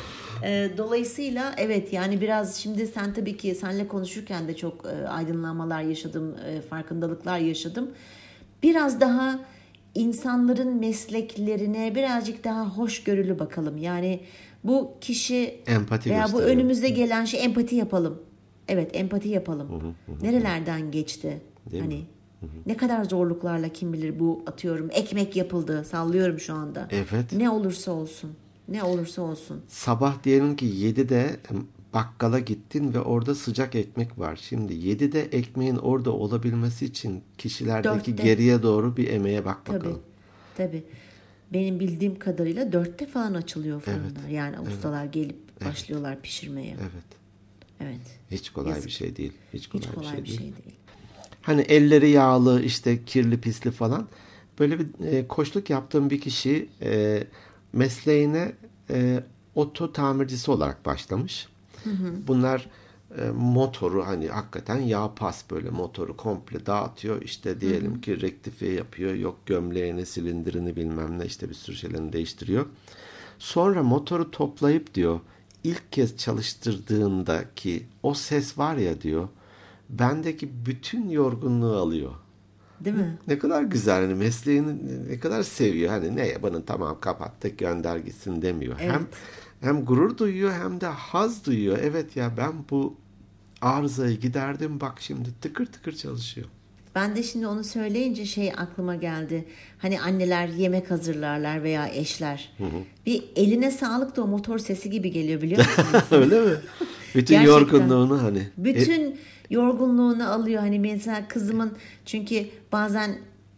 [0.43, 5.81] Ee, dolayısıyla evet yani biraz şimdi sen tabii ki seninle konuşurken de çok e, aydınlanmalar
[5.81, 7.89] yaşadım, e, farkındalıklar yaşadım.
[8.63, 9.39] Biraz daha
[9.97, 13.77] insanların mesleklerine birazcık daha hoşgörülü bakalım.
[13.77, 14.19] Yani
[14.63, 16.59] bu kişi Empati veya bu gösterelim.
[16.59, 18.21] önümüzde gelen şey empati yapalım.
[18.67, 19.95] Evet empati yapalım.
[20.21, 21.41] Nerelerden geçti?
[21.71, 21.89] Değil mi?
[21.89, 22.01] hani
[22.65, 26.87] ne kadar zorluklarla kim bilir bu atıyorum ekmek yapıldı sallıyorum şu anda.
[26.91, 27.31] Evet.
[27.37, 28.31] Ne olursa olsun.
[28.67, 29.61] Ne olursa olsun.
[29.67, 31.29] Sabah diyelim ki 7'de
[31.93, 34.39] bakkala gittin ve orada sıcak ekmek var.
[34.41, 38.23] Şimdi 7'de ekmeğin orada olabilmesi için kişilerdeki Dörtte.
[38.23, 39.77] geriye doğru bir emeğe bak Tabii.
[39.79, 39.99] bakalım.
[40.57, 40.83] Tabii.
[41.53, 44.27] Benim bildiğim kadarıyla dörtte falan açılıyor fırınlar.
[44.29, 46.75] Yani ustalar gelip başlıyorlar pişirmeye.
[46.81, 47.17] Evet.
[47.81, 48.19] Evet.
[48.31, 48.85] Hiç kolay Yazık.
[48.85, 49.33] bir şey değil.
[49.53, 50.39] Hiç kolay, Hiç kolay bir şey bir değil.
[50.55, 50.75] şey değil.
[51.41, 54.07] Hani elleri yağlı, işte kirli pisli falan.
[54.59, 57.23] Böyle bir e, koçluk yaptığım bir kişi e,
[57.73, 58.51] mesleğine
[58.89, 59.23] e,
[59.55, 61.47] oto tamircisi olarak başlamış.
[62.27, 62.69] Bunlar
[63.17, 67.21] e, motoru hani hakikaten yağ pas böyle motoru komple dağıtıyor.
[67.21, 69.13] İşte diyelim ki rektifiye yapıyor.
[69.13, 72.65] Yok gömleğini, silindirini bilmem ne işte bir sürü şeylerini değiştiriyor.
[73.39, 75.19] Sonra motoru toplayıp diyor
[75.63, 79.27] ilk kez çalıştırdığındaki o ses var ya diyor
[79.89, 82.11] bendeki bütün yorgunluğu alıyor.
[82.79, 83.17] Değil mi?
[83.27, 84.75] Ne kadar güzel hani mesleğini
[85.09, 85.89] ne kadar seviyor.
[85.89, 88.75] Hani ne bana tamam kapattık gönder gitsin demiyor.
[88.81, 88.91] Evet.
[88.91, 89.07] Hem
[89.61, 91.77] hem gurur duyuyor hem de haz duyuyor.
[91.81, 92.95] Evet ya ben bu
[93.61, 96.47] arızayı giderdim bak şimdi tıkır tıkır çalışıyor.
[96.95, 99.45] Ben de şimdi onu söyleyince şey aklıma geldi.
[99.77, 102.53] Hani anneler yemek hazırlarlar veya eşler.
[103.05, 106.03] Bir eline sağlık da o motor sesi gibi geliyor biliyor musunuz?
[106.11, 106.55] Öyle mi?
[107.15, 107.59] Bütün Gerçekten.
[107.59, 108.37] yorgunluğunu hani.
[108.39, 110.59] E, Bütün yorgunluğunu alıyor.
[110.61, 111.71] Hani mesela kızımın
[112.05, 113.17] çünkü bazen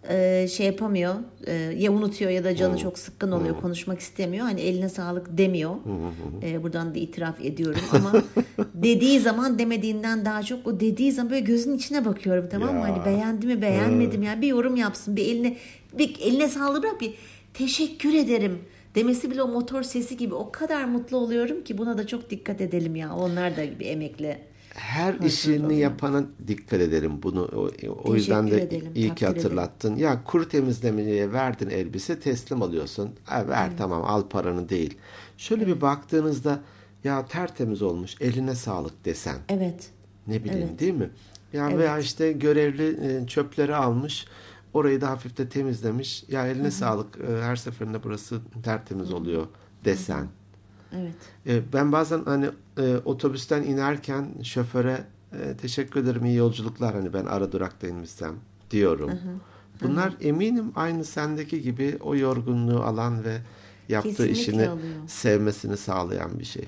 [0.09, 1.15] e, şey yapamıyor.
[1.47, 3.61] e, ya unutuyor ya da canı çok sıkkın oluyor.
[3.61, 4.45] Konuşmak istemiyor.
[4.45, 5.75] Hani eline sağlık demiyor.
[6.43, 8.13] E, buradan da itiraf ediyorum ama
[8.73, 12.87] dediği zaman demediğinden daha çok o dediği zaman böyle gözün içine bakıyorum tamam mı?
[12.87, 12.95] Ya.
[12.95, 15.15] Hani beğendi mi beğenmedim ya bir yorum yapsın.
[15.15, 15.57] Bir eline
[15.97, 17.13] bir eline sağlık bırak bir
[17.53, 18.59] teşekkür ederim
[18.99, 22.61] demesi bile o motor sesi gibi o kadar mutlu oluyorum ki buna da çok dikkat
[22.61, 23.15] edelim ya.
[23.15, 25.79] Onlar da bir emekle her işini oluyor.
[25.79, 27.43] yapana dikkat ederim bunu.
[27.43, 27.69] O,
[28.03, 29.95] o yüzden de edelim, iyi ki hatırlattın.
[29.95, 33.09] Ya kuru temizlemeye verdin elbise teslim alıyorsun.
[33.23, 34.97] Ha, ver tamam al paranı değil.
[35.37, 36.59] Şöyle bir baktığınızda
[37.03, 39.37] ya tertemiz olmuş eline sağlık desen.
[39.49, 39.89] Evet.
[40.27, 40.79] Ne bileyim Evet.
[40.79, 41.09] değil mi?
[41.53, 41.79] Ya Evet.
[41.79, 44.25] veya işte görevli e, çöpleri almış.
[44.73, 46.23] Orayı da hafif de temizlemiş.
[46.27, 47.17] Ya eline sağlık.
[47.29, 49.47] e, Her seferinde burası tertemiz oluyor
[49.85, 50.27] desen.
[50.97, 51.13] Evet.
[51.47, 52.45] E, Ben bazen hani
[52.77, 55.03] e, otobüsten inerken şoföre
[55.61, 58.35] teşekkür ederim iyi yolculuklar hani ben ara durakta inmişsem
[58.71, 59.11] diyorum.
[59.81, 63.37] Bunlar eminim aynı sendeki gibi o yorgunluğu alan ve
[63.89, 64.93] yaptığı Kesinlikle işini alıyor.
[65.07, 66.63] sevmesini sağlayan bir şey.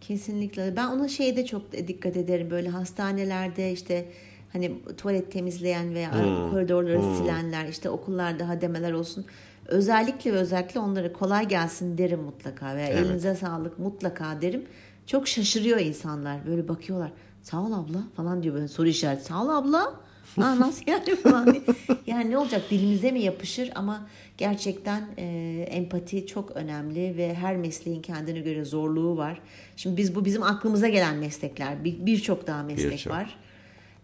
[0.00, 0.76] Kesinlikle.
[0.76, 2.50] Ben ona şeyde çok dikkat ederim.
[2.50, 4.08] Böyle hastanelerde işte
[4.56, 6.50] hani tuvalet temizleyen veya Hmm.
[6.50, 9.24] koridorları silenler, işte okullarda hademeler olsun.
[9.66, 13.06] Özellikle ve özellikle onlara kolay gelsin derim mutlaka veya Evet.
[13.06, 14.64] elinize sağlık mutlaka derim.
[15.06, 16.46] Çok şaşırıyor insanlar.
[16.46, 17.12] Böyle bakıyorlar.
[17.42, 19.24] Sağ ol abla falan diyor böyle soru işareti.
[19.24, 19.92] Sağ ol abla.
[20.40, 21.62] Ha, nasıl yani falan diye.
[22.06, 24.06] Yani ne olacak dilimize mi yapışır ama
[24.38, 25.24] gerçekten e,
[25.70, 29.40] empati çok önemli ve her mesleğin kendine göre zorluğu var.
[29.76, 31.84] Şimdi biz bu bizim aklımıza gelen meslekler.
[31.84, 33.12] Bir- Birçok daha meslek Birçok.
[33.12, 33.38] var.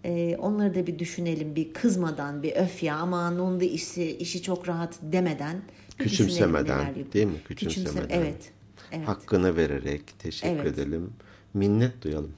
[0.05, 4.43] E, onları da bir düşünelim bir kızmadan bir öf ya aman onun da işi, işi
[4.43, 5.63] çok rahat demeden.
[5.99, 7.33] Küçümsemeden, değil mi?
[7.49, 8.21] Küçümse- Küçümsemeden.
[8.21, 8.53] evet.
[8.93, 9.09] Evet.
[9.09, 10.79] Hakkını vererek teşekkür Evet.
[10.79, 11.11] edelim.
[11.55, 12.33] Minnet duyalım.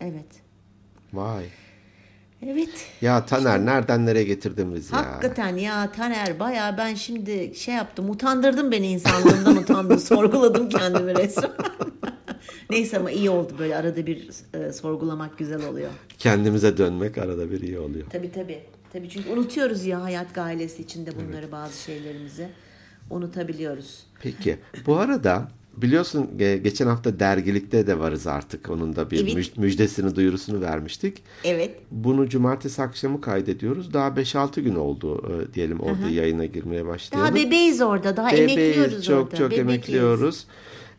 [0.00, 0.26] Evet.
[1.12, 1.44] Vay.
[2.46, 2.86] Evet.
[3.00, 5.06] Ya Taner nereden nereye getirdin bizi ya?
[5.06, 11.50] Hakikaten ya Taner baya ben şimdi şey yaptım utandırdın beni insanlığımdan utandım sorguladım kendimi resmen.
[12.70, 15.90] Neyse ama iyi oldu böyle arada bir e, sorgulamak güzel oluyor.
[16.18, 18.06] Kendimize dönmek arada bir iyi oluyor.
[18.10, 18.60] Tabii tabii.
[18.92, 22.48] Tabii çünkü unutuyoruz ya hayat gailesi içinde bunları bazı şeylerimizi
[23.10, 24.06] unutabiliyoruz.
[24.22, 24.56] Peki.
[24.86, 28.70] Bu arada biliyorsun ge- geçen hafta dergilikte de varız artık.
[28.70, 29.34] Onun da bir Evet.
[29.34, 31.22] müj- müjdesini duyurusunu vermiştik.
[31.44, 31.70] Evet.
[31.90, 33.94] Bunu cumartesi akşamı kaydediyoruz.
[33.94, 37.34] Daha 5-6 gün oldu e, diyelim orada yayına girmeye başlayalım.
[37.36, 38.16] Daha bebeğiz orada.
[38.16, 39.36] Daha Bebeğiz, emekliyoruz çok orada.
[39.36, 39.58] çok bebekiz.
[39.68, 40.46] emekliyoruz.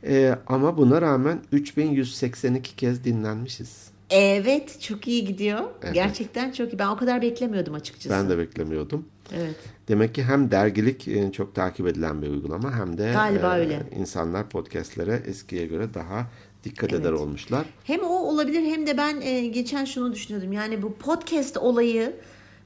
[0.04, 3.90] E, ama buna rağmen 3182 kez dinlenmişiz.
[4.10, 5.60] Evet çok iyi gidiyor.
[5.84, 5.94] Evet.
[5.94, 6.80] Gerçekten çok iyi.
[6.80, 8.10] Ben o kadar beklemiyordum açıkçası.
[8.10, 9.06] Ben de beklemiyordum.
[9.36, 9.56] Evet.
[9.88, 13.80] Demek ki hem dergilik e, çok takip edilen bir uygulama hem de Galiba e, öyle.
[14.00, 16.28] insanlar podcastlere eskiye göre daha
[16.64, 17.66] dikkat eder olmuşlar.
[17.84, 20.54] Hem o olabilir hem de ben e, geçen şunu düşünüyordum.
[20.54, 22.14] Yani bu podcast olayı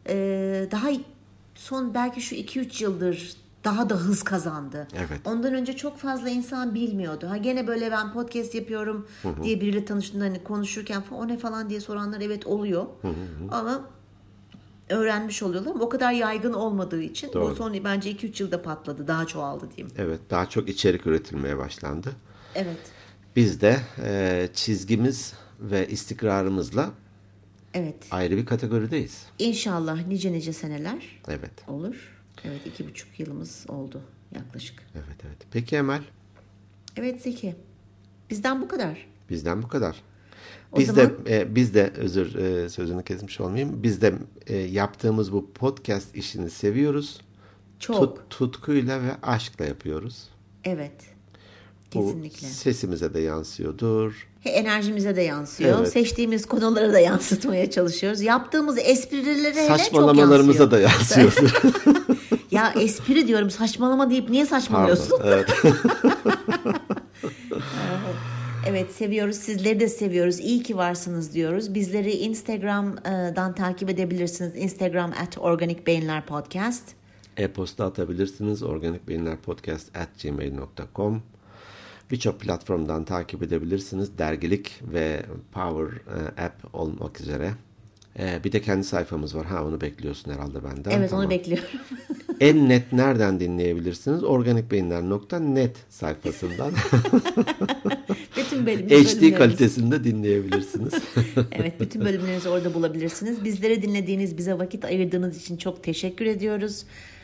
[0.09, 0.15] e,
[0.71, 0.89] daha
[1.55, 4.87] son belki şu 2-3 yıldır daha da hız kazandı.
[4.95, 5.21] Evet.
[5.25, 7.29] Ondan önce çok fazla insan bilmiyordu.
[7.29, 9.07] Ha gene böyle ben podcast yapıyorum
[9.43, 12.85] diye biriyle tanıştığında hani konuşurken falan, o ne falan diye soranlar evet oluyor.
[13.51, 13.81] Ama
[14.89, 17.51] öğrenmiş oluyorlar ama o kadar yaygın olmadığı için Doğru.
[17.51, 19.07] bu son bence 2-3 yılda patladı.
[19.07, 19.95] Daha çoğaldı diyeyim.
[19.97, 22.11] Evet daha çok içerik üretilmeye başlandı.
[22.55, 22.77] Evet.
[23.35, 26.89] Biz de e, çizgimiz ve istikrarımızla
[27.73, 27.95] Evet.
[28.11, 29.25] ayrı bir kategorideyiz.
[29.39, 31.51] İnşallah nice nice seneler Evet.
[31.67, 32.12] olur.
[32.45, 34.01] Evet iki buçuk yılımız oldu
[34.35, 34.75] yaklaşık.
[34.95, 35.37] Evet evet.
[35.51, 36.01] Peki Emel
[36.97, 37.55] Evet Zeki.
[38.29, 39.07] Bizden bu kadar.
[39.29, 39.95] bizden bu kadar.
[40.71, 43.83] O Biz zaman- de e, biz de özür e, sözünü kesmiş olmayayım.
[43.83, 44.13] Biz de
[44.47, 47.21] e, yaptığımız bu podcast işini seviyoruz.
[47.79, 47.95] Çok.
[47.97, 50.23] Tut- tutkuyla ve aşkla yapıyoruz.
[50.63, 50.91] Evet.
[51.91, 52.47] Kesinlikle.
[52.47, 54.27] sesimize de yansıyordur.
[54.45, 55.79] Enerjimize de yansıyor.
[55.79, 55.91] Evet.
[55.93, 58.21] Seçtiğimiz konuları da yansıtmaya çalışıyoruz.
[58.21, 60.71] Yaptığımız esprilere hele çok Saçmalamalarımıza yansıyor.
[60.71, 61.61] da yansıyordur.
[62.53, 65.17] Ya espri diyorum saçmalama deyip niye saçmalıyorsun?
[65.19, 65.29] Pardon.
[65.33, 65.49] Evet.
[68.67, 69.35] Evet seviyoruz.
[69.35, 70.39] Sizleri de seviyoruz.
[70.39, 71.73] İyi ki varsınız diyoruz.
[71.73, 74.55] Bizleri Instagram'dan takip edebilirsiniz.
[74.55, 76.83] Instagram at Organik Beyinler Podcast.
[77.37, 78.63] E-posta atabilirsiniz.
[78.63, 81.23] organikbeyinlerpodcast at gmail.com
[82.11, 84.17] Birçok platformdan takip edebilirsiniz.
[84.17, 85.85] Dergilik ve Power
[86.37, 87.51] e, App olmak üzere.
[88.19, 89.45] E, bir de kendi sayfamız var.
[89.45, 90.91] Ha onu bekliyorsun herhalde benden.
[90.91, 91.25] Evet Tamam.
[91.25, 91.69] onu bekliyorum.
[92.43, 94.23] En net nereden dinleyebilirsiniz?
[94.23, 96.71] Organikbeyinler.net sayfasından
[98.37, 100.93] bütün bölüm, HD bölümlerimiz- kalitesinde dinleyebilirsiniz.
[101.51, 103.43] Evet bütün bölümlerinizi orada bulabilirsiniz.
[103.43, 106.83] Bizleri dinlediğiniz, bize vakit ayırdığınız için çok teşekkür ediyoruz.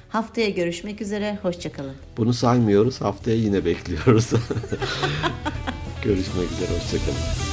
[0.09, 1.39] Haftaya görüşmek üzere.
[1.41, 1.93] Hoşçakalın.
[2.17, 3.01] Bunu saymıyoruz.
[3.01, 4.29] Haftaya yine bekliyoruz.
[6.03, 6.69] Görüşmek üzere.
[6.79, 7.48] Hoşçakalın.